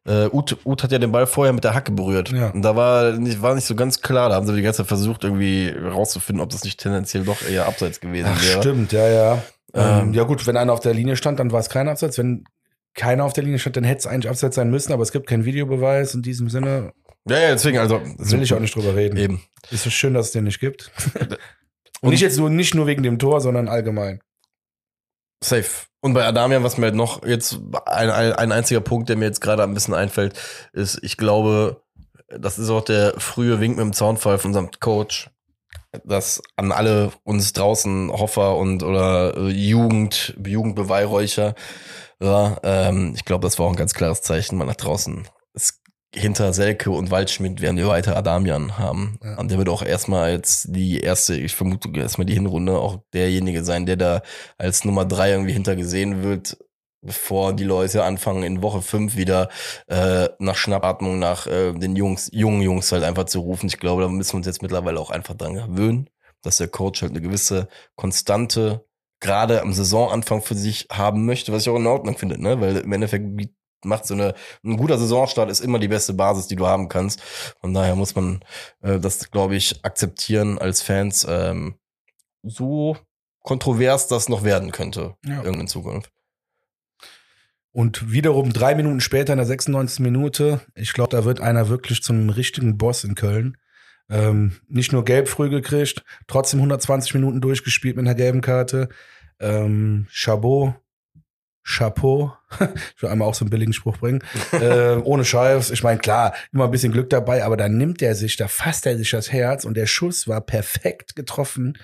[0.06, 2.30] äh, Ut, Ut hat ja den Ball vorher mit der Hacke berührt.
[2.30, 2.50] Ja.
[2.50, 4.30] Und da war nicht, war nicht so ganz klar.
[4.30, 7.66] Da haben sie die ganze Zeit versucht, irgendwie rauszufinden, ob das nicht tendenziell doch eher
[7.66, 8.62] abseits gewesen Ach, wäre.
[8.62, 9.32] stimmt, ja, ja.
[9.74, 10.14] Ähm, Ähm.
[10.14, 12.16] ja gut, wenn einer auf der Linie stand, dann war es kein Abseits.
[12.16, 12.44] Wenn
[12.94, 15.26] keiner auf der Linie stand, dann hätte es eigentlich Abseits sein müssen, aber es gibt
[15.26, 16.14] keinen Videobeweis.
[16.14, 16.92] In diesem Sinne
[17.28, 18.00] Ja, ja, deswegen, also.
[18.02, 19.16] will ich auch nicht drüber reden.
[19.16, 19.42] Eben.
[19.70, 20.90] Ist so schön, dass es den nicht gibt.
[22.00, 24.20] Und nicht jetzt nur, nicht nur wegen dem Tor, sondern allgemein.
[25.42, 25.86] Safe.
[26.00, 29.26] Und bei Adamian, was mir halt noch jetzt ein, ein, ein einziger Punkt, der mir
[29.26, 30.38] jetzt gerade ein bisschen einfällt,
[30.72, 31.82] ist, ich glaube,
[32.28, 35.30] das ist auch der frühe Wink mit dem Zaunfall von unserem Coach,
[36.04, 41.54] dass an alle uns draußen Hoffer und oder äh, Jugend, Jugendbeweihräucher,
[42.22, 45.26] ja, ähm, ich glaube, das war auch ein ganz klares Zeichen mal nach draußen.
[45.54, 45.80] Es,
[46.14, 49.18] hinter Selke und Waldschmidt werden wir weiter Adamian haben.
[49.22, 49.38] Ja.
[49.38, 53.64] Und der wird auch erstmal jetzt die erste, ich vermute erstmal die Hinrunde auch derjenige
[53.64, 54.22] sein, der da
[54.58, 56.58] als Nummer drei irgendwie hintergesehen wird,
[57.00, 59.48] bevor die Leute anfangen in Woche fünf wieder
[59.86, 63.68] äh, nach Schnappatmung nach äh, den Jungs, jungen Jungs halt einfach zu rufen.
[63.68, 66.10] Ich glaube, da müssen wir uns jetzt mittlerweile auch einfach dran gewöhnen,
[66.42, 68.84] dass der Coach halt eine gewisse konstante,
[69.20, 72.60] gerade am Saisonanfang für sich haben möchte, was ich auch in Ordnung finde, ne?
[72.60, 73.26] Weil im Endeffekt
[73.84, 77.20] macht so eine ein guter Saisonstart ist immer die beste Basis, die du haben kannst.
[77.60, 78.40] Von daher muss man
[78.82, 81.76] äh, das, glaube ich, akzeptieren als Fans, ähm,
[82.42, 82.96] so
[83.42, 85.36] kontrovers das noch werden könnte Ja.
[85.38, 86.10] irgendwann in Zukunft.
[87.72, 90.00] Und wiederum drei Minuten später in der 96.
[90.00, 93.56] Minute, ich glaube, da wird einer wirklich zum richtigen Boss in Köln.
[94.10, 98.88] Ähm, nicht nur gelb früh gekriegt, trotzdem 120 Minuten durchgespielt mit einer gelben Karte.
[99.38, 100.74] Ähm, Chabot,
[101.64, 102.32] Chapeau,
[102.96, 105.70] ich will einmal auch so einen billigen Spruch bringen, äh, ohne Scheiß.
[105.70, 108.86] Ich meine, klar, immer ein bisschen Glück dabei, aber da nimmt er sich, da fasst
[108.86, 111.78] er sich das Herz und der Schuss war perfekt getroffen.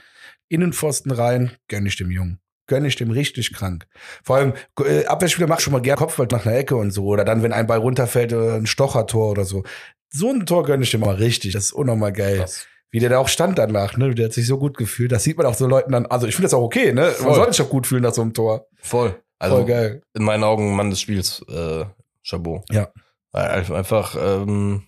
[0.49, 2.41] Innenpfosten rein, gönn ich dem Jungen.
[2.69, 3.87] Gönn ich dem richtig krank.
[4.25, 4.55] Vor allem,
[4.85, 7.05] äh, Abwehrspieler macht schon mal gerne Kopfball nach einer Ecke und so.
[7.07, 9.63] Oder dann, wenn ein Ball runterfällt, oder ein Stochertor oder so.
[10.09, 11.53] So ein Tor gönn ich dem mal richtig.
[11.53, 12.39] Das ist unnormal geil.
[12.39, 12.67] Krass.
[12.91, 14.15] Wie der da auch stand danach, ne?
[14.15, 15.13] Der hat sich so gut gefühlt.
[15.13, 16.07] Das sieht man auch so Leuten dann.
[16.07, 17.03] Also ich finde das auch okay, ne?
[17.03, 17.35] Man Voll.
[17.35, 18.67] soll sich doch gut fühlen nach so einem Tor.
[18.81, 19.21] Voll.
[19.39, 20.03] Also Voll geil.
[20.15, 21.85] in meinen Augen Mann des Spiels, äh,
[22.23, 22.63] Chabot.
[22.71, 22.91] Ja.
[23.33, 24.85] Einfach, ähm,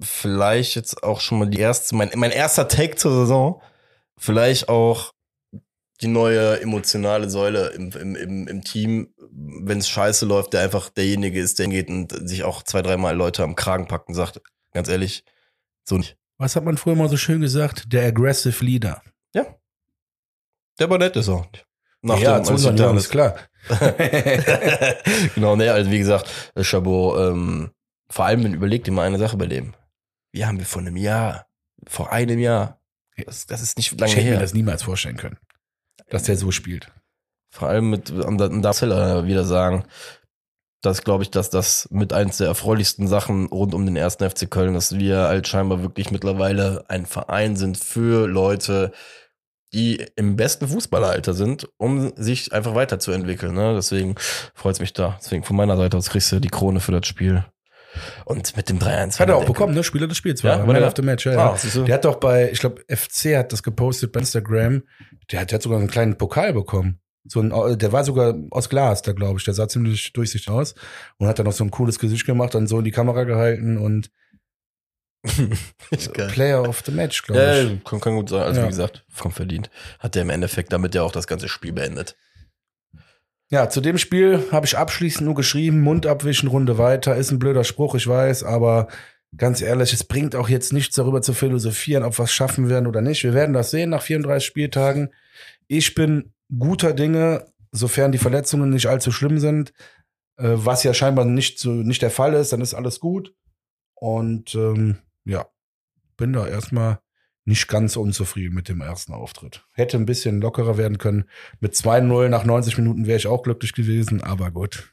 [0.00, 3.62] vielleicht jetzt auch schon mal die erste, mein, mein erster Take zur Saison,
[4.18, 5.12] vielleicht auch
[6.02, 10.90] die neue emotionale Säule im, im, im, im Team, wenn es scheiße läuft, der einfach
[10.90, 14.40] derjenige ist, der hingeht und sich auch zwei, dreimal Leute am Kragen packt und sagt,
[14.72, 15.24] ganz ehrlich,
[15.84, 16.16] so nicht.
[16.38, 17.92] Was hat man früher mal so schön gesagt?
[17.92, 19.00] Der Aggressive Leader.
[20.78, 21.46] Der Bonett ist auch.
[22.02, 23.36] Nach ja, zu unseren Jungs, ist- klar.
[25.34, 26.30] genau, ne, also wie gesagt,
[26.60, 27.70] Chabot, ähm,
[28.08, 29.74] vor allem, wenn überlegt immer eine Sache bei dem.
[30.32, 31.46] Wir haben wir vor einem Jahr,
[31.88, 32.80] vor einem Jahr,
[33.24, 35.38] das, das ist nicht lange ich hätte mir das niemals vorstellen können,
[36.08, 36.88] dass der so spielt.
[37.50, 39.84] Vor allem mit, und da und da will er wieder sagen,
[40.82, 44.50] dass glaube ich, dass das mit eins der erfreulichsten Sachen rund um den ersten FC
[44.50, 48.92] Köln, dass wir halt scheinbar wirklich mittlerweile ein Verein sind für Leute,
[49.72, 53.54] die im besten Fußballeralter sind, um sich einfach weiterzuentwickeln.
[53.54, 53.74] Ne?
[53.74, 54.14] Deswegen
[54.54, 55.18] freut es mich da.
[55.20, 57.44] Deswegen von meiner Seite aus kriegst du die Krone für das Spiel.
[58.24, 59.18] Und mit dem 3-1.
[59.18, 59.82] Hat er auch bekommen, ne?
[59.84, 60.66] Spieler des Spiels Ja, war.
[60.66, 61.52] war Man of the Match, ja, ja.
[61.52, 61.84] Ah, du?
[61.84, 64.82] Der hat doch bei, ich glaube, FC hat das gepostet bei Instagram.
[65.30, 67.00] Der hat, der hat sogar einen kleinen Pokal bekommen.
[67.28, 69.44] So ein, der war sogar aus Glas, da glaube ich.
[69.44, 70.74] Der sah ziemlich durchsichtig aus
[71.18, 73.78] und hat dann noch so ein cooles Gesicht gemacht, dann so in die Kamera gehalten
[73.78, 74.10] und.
[76.28, 77.70] Player of the Match, glaube Ja, ich.
[77.70, 78.42] ja, kann, kann gut sein.
[78.42, 78.66] Also Ja.
[78.66, 79.70] wie gesagt, vollkommen verdient.
[79.98, 82.16] Hat der im Endeffekt damit ja auch das ganze Spiel beendet.
[83.48, 87.16] Ja, zu dem Spiel habe ich abschließend nur geschrieben, Mund abwischen, Runde weiter.
[87.16, 88.88] Ist ein blöder Spruch, ich weiß, aber
[89.36, 92.88] ganz ehrlich, es bringt auch jetzt nichts darüber zu philosophieren, ob wir es schaffen werden
[92.88, 93.22] oder nicht.
[93.22, 95.10] Wir werden das sehen nach 34 Spieltagen.
[95.68, 99.72] Ich bin guter Dinge, sofern die Verletzungen nicht allzu schlimm sind,
[100.38, 103.32] äh, was ja scheinbar nicht, so, nicht der Fall ist, dann ist alles gut.
[103.94, 105.46] Und ähm, ja,
[106.16, 106.98] bin da erstmal
[107.46, 109.64] nicht ganz unzufrieden mit dem ersten Auftritt.
[109.72, 111.24] Hätte ein bisschen lockerer werden können.
[111.60, 114.92] Mit 2-0 nach 90 Minuten wäre ich auch glücklich gewesen, aber gut.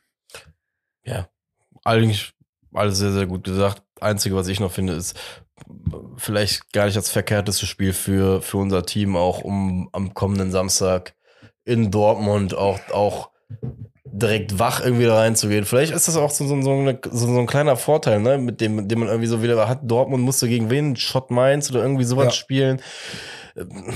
[1.04, 1.28] Ja,
[1.84, 2.34] eigentlich
[2.72, 3.82] alles sehr, sehr gut gesagt.
[4.00, 5.20] Einzige, was ich noch finde, ist
[6.18, 11.16] vielleicht gar nicht das verkehrteste Spiel für, für unser Team, auch um am kommenden Samstag
[11.66, 13.32] in Dortmund auch, auch
[14.06, 15.66] direkt wach irgendwie da reinzugehen.
[15.66, 18.60] Vielleicht ist das auch so, so, so, eine, so, so ein kleiner Vorteil, ne, mit
[18.60, 19.80] dem, dem man irgendwie so wieder hat.
[19.84, 20.96] Dortmund musste gegen wen?
[20.96, 22.32] Schott Mainz oder irgendwie sowas Ja.
[22.32, 22.82] spielen.
[23.56, 23.94] Ähm,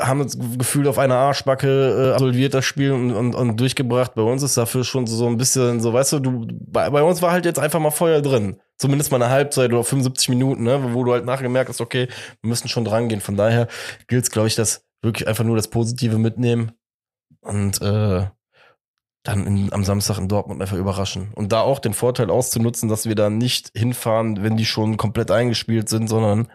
[0.00, 4.14] Haben das Gefühl auf einer Arschbacke äh, absolviert das Spiel und, und, und durchgebracht.
[4.14, 7.02] Bei uns ist dafür schon so, so ein bisschen so, weißt du, du, bei, bei
[7.02, 8.56] uns war halt jetzt einfach mal Feuer drin.
[8.78, 12.08] Zumindest mal eine Halbzeit oder 75 Minuten, ne, wo du halt nachher gemerkt hast, okay,
[12.40, 13.20] wir müssen schon dran gehen.
[13.20, 13.68] Von daher
[14.06, 16.72] gilt es, glaube ich, dass wirklich einfach nur das Positive mitnehmen
[17.42, 18.26] und äh,
[19.28, 21.28] dann in, am Samstag in Dortmund einfach überraschen.
[21.34, 25.30] Und da auch den Vorteil auszunutzen, dass wir da nicht hinfahren, wenn die schon komplett
[25.30, 26.48] eingespielt sind, sondern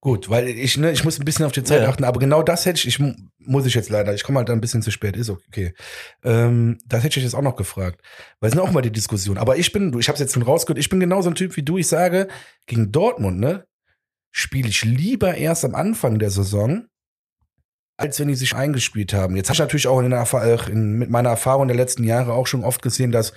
[0.00, 1.88] Gut, weil ich, ne, ich muss ein bisschen auf die Zeit Ja.
[1.88, 4.50] achten, aber genau das hätte ich, ich mu- muss ich jetzt leider, ich komme halt
[4.50, 5.72] ein bisschen zu spät, ist okay.
[6.22, 8.02] Ähm, das hätte ich jetzt auch noch gefragt.
[8.38, 9.38] Weil es sind auch mal die Diskussion.
[9.38, 11.56] Aber ich bin, du, ich habe es jetzt schon rausgehört, ich bin genauso ein Typ
[11.56, 11.78] wie du.
[11.78, 12.28] Ich sage,
[12.66, 13.64] gegen Dortmund, ne,
[14.30, 16.84] spiele ich lieber erst am Anfang der Saison,
[17.96, 19.36] als wenn die sich eingespielt haben.
[19.36, 22.32] Jetzt habe ich natürlich auch in der, äh, in, mit meiner Erfahrung der letzten Jahre
[22.32, 23.32] auch schon oft gesehen, dass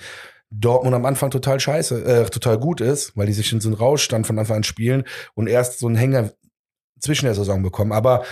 [0.49, 3.77] Dortmund am Anfang total scheiße, äh, total gut ist, weil die sich in so einen
[3.77, 5.03] Rauschstand von Anfang an spielen
[5.35, 6.31] und erst so einen Hänger
[6.99, 7.91] zwischen der Saison bekommen.
[7.91, 8.23] Aber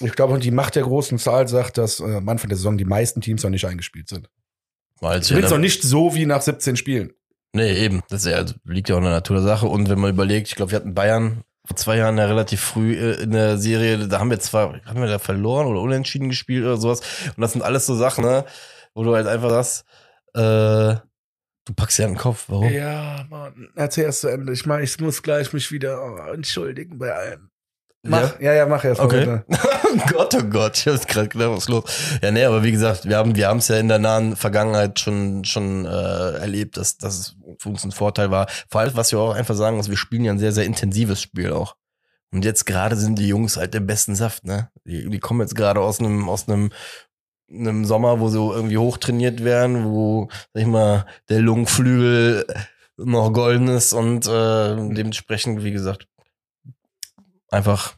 [0.00, 2.84] ich glaube, die Macht der großen Zahl sagt, dass äh, am Anfang der Saison die
[2.84, 4.28] meisten Teams noch nicht eingespielt sind.
[5.00, 7.12] weil es Übrigens noch nicht so wie nach 17 Spielen.
[7.52, 8.02] Nee, eben.
[8.08, 9.66] Das ja, also liegt ja auch in der Natur der Sache.
[9.66, 12.94] Und wenn man überlegt, ich glaube, wir hatten Bayern vor zwei Jahren ja relativ früh
[12.94, 16.64] äh, in der Serie, da haben wir zwar, haben wir da verloren oder unentschieden gespielt
[16.64, 17.00] oder sowas.
[17.36, 18.44] Und das sind alles so Sachen, ne,
[18.92, 19.84] wo du halt einfach sagst,
[20.34, 20.98] äh,
[21.64, 22.46] du packst ja den Kopf.
[22.48, 22.72] Warum?
[22.72, 23.68] Ja, Mann.
[23.76, 24.52] Erzähl erst zu Ende.
[24.52, 27.49] Ich, mach, ich muss gleich mich wieder oh, entschuldigen bei allem.
[28.02, 28.40] Mach.
[28.40, 29.40] Ja, ja, mach erst mal Okay.
[29.48, 31.84] oh Gott, oh Gott, ich hab's gerade gedacht, was ist los?
[32.22, 34.98] Ja, nee, aber wie gesagt, wir haben wir haben es ja in der nahen Vergangenheit
[34.98, 38.46] schon schon äh, erlebt, dass dass es für uns ein Vorteil war.
[38.70, 41.20] Vor allem, was wir auch einfach sagen muss, wir spielen ja ein sehr sehr intensives
[41.20, 41.76] Spiel auch.
[42.32, 44.70] Und jetzt gerade sind die Jungs halt der besten Saft, ne?
[44.84, 46.70] Die, die kommen jetzt gerade aus einem aus einem
[47.50, 52.46] einem Sommer, wo sie irgendwie hochtrainiert werden, wo sag ich mal der Lungenflügel
[52.96, 56.06] noch golden ist und äh, dementsprechend, wie gesagt,
[57.50, 57.94] einfach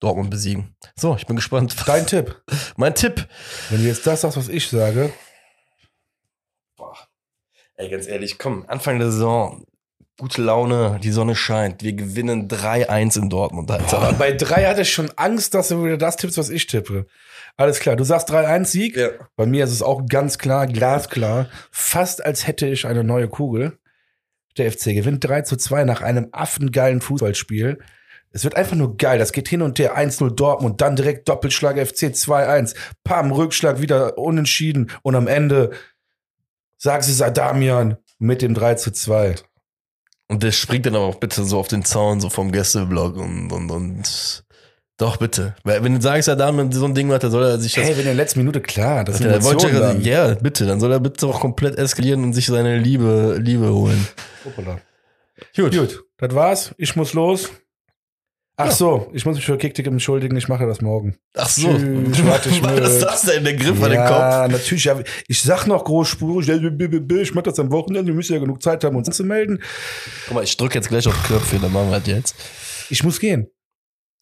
[0.00, 0.74] Dortmund besiegen.
[0.94, 1.74] So, ich bin gespannt.
[1.86, 2.42] Dein Tipp.
[2.76, 3.26] Mein Tipp.
[3.70, 5.12] Wenn du jetzt das sagst, was ich sage,
[7.78, 9.66] Ey, ganz ehrlich, komm, Anfang der Saison,
[10.18, 14.14] gute Laune, die Sonne scheint, wir gewinnen 3-1 in Dortmund, Alter.
[14.18, 17.06] bei drei hatte ich schon Angst, dass du wieder das tippst, was ich tippe.
[17.58, 18.96] Alles klar, du sagst 3-1-Sieg.
[18.96, 19.10] Ja.
[19.36, 23.78] Bei mir ist es auch ganz klar, glasklar, fast als hätte ich eine neue Kugel.
[24.56, 27.78] Der FC gewinnt 3 zu 2 nach einem affengeilen Fußballspiel.
[28.36, 29.18] Es wird einfach nur geil.
[29.18, 29.96] Das geht hin und her.
[29.96, 32.74] 1-0 Dortmund, dann direkt Doppelschlag FC 2-1.
[33.02, 34.90] Pam, Rückschlag wieder unentschieden.
[35.00, 35.70] Und am Ende
[36.76, 39.36] sagt sie Sadamian mit dem 3 zu 2.
[40.28, 43.50] Und der springt dann aber auch bitte so auf den Zaun, so vom Gästeblock und,
[43.52, 44.44] und, und,
[44.98, 45.54] doch bitte.
[45.64, 47.72] Weil, wenn du sagst, ja, da mit so ein Ding macht, dann soll er sich
[47.72, 50.78] das Hey, wenn in der letzten Minute klar, das Der wollte ja, ja, bitte, dann
[50.78, 54.06] soll er bitte auch komplett eskalieren und sich seine Liebe, Liebe holen.
[54.44, 54.78] Hoppala.
[55.56, 55.74] Gut.
[55.74, 56.74] Gut, das war's.
[56.76, 57.50] Ich muss los.
[58.58, 58.72] Ach Ja.
[58.72, 60.34] so, ich muss mich für Kicktick entschuldigen.
[60.36, 61.16] Ich mache das morgen.
[61.36, 61.68] Ach so.
[61.68, 62.24] Tschüss,
[62.62, 64.10] Was ist das denn, der Griff an den Kopf?
[64.10, 64.84] Ja, natürlich.
[64.84, 64.98] Ja,
[65.28, 68.06] ich sag noch großspurig, ja, ich mach das am Wochenende.
[68.12, 69.62] Wir müssen ja genug Zeit haben, uns anzumelden.
[70.26, 72.34] Guck mal, ich drücke jetzt gleich auf Knöpfe, dann machen wir das jetzt.
[72.88, 73.48] Ich muss gehen.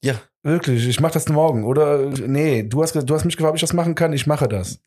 [0.02, 0.14] Ja.
[0.42, 1.64] Wirklich, ich mach das morgen.
[1.64, 4.12] Oder, nee, du hast, du hast mich gefragt, ob ich das machen kann.
[4.12, 4.80] Ich mache das.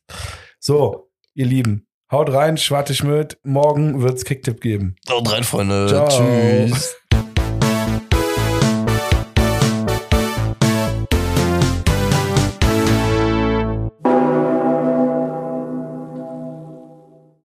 [0.60, 3.40] So, ihr Lieben, haut rein, schwarte ich mit.
[3.44, 4.96] Morgen wird's Kicktipp geben.
[5.10, 5.88] Haut rein, Freunde.
[5.88, 6.08] Ciao.
[6.10, 6.96] Tschüss.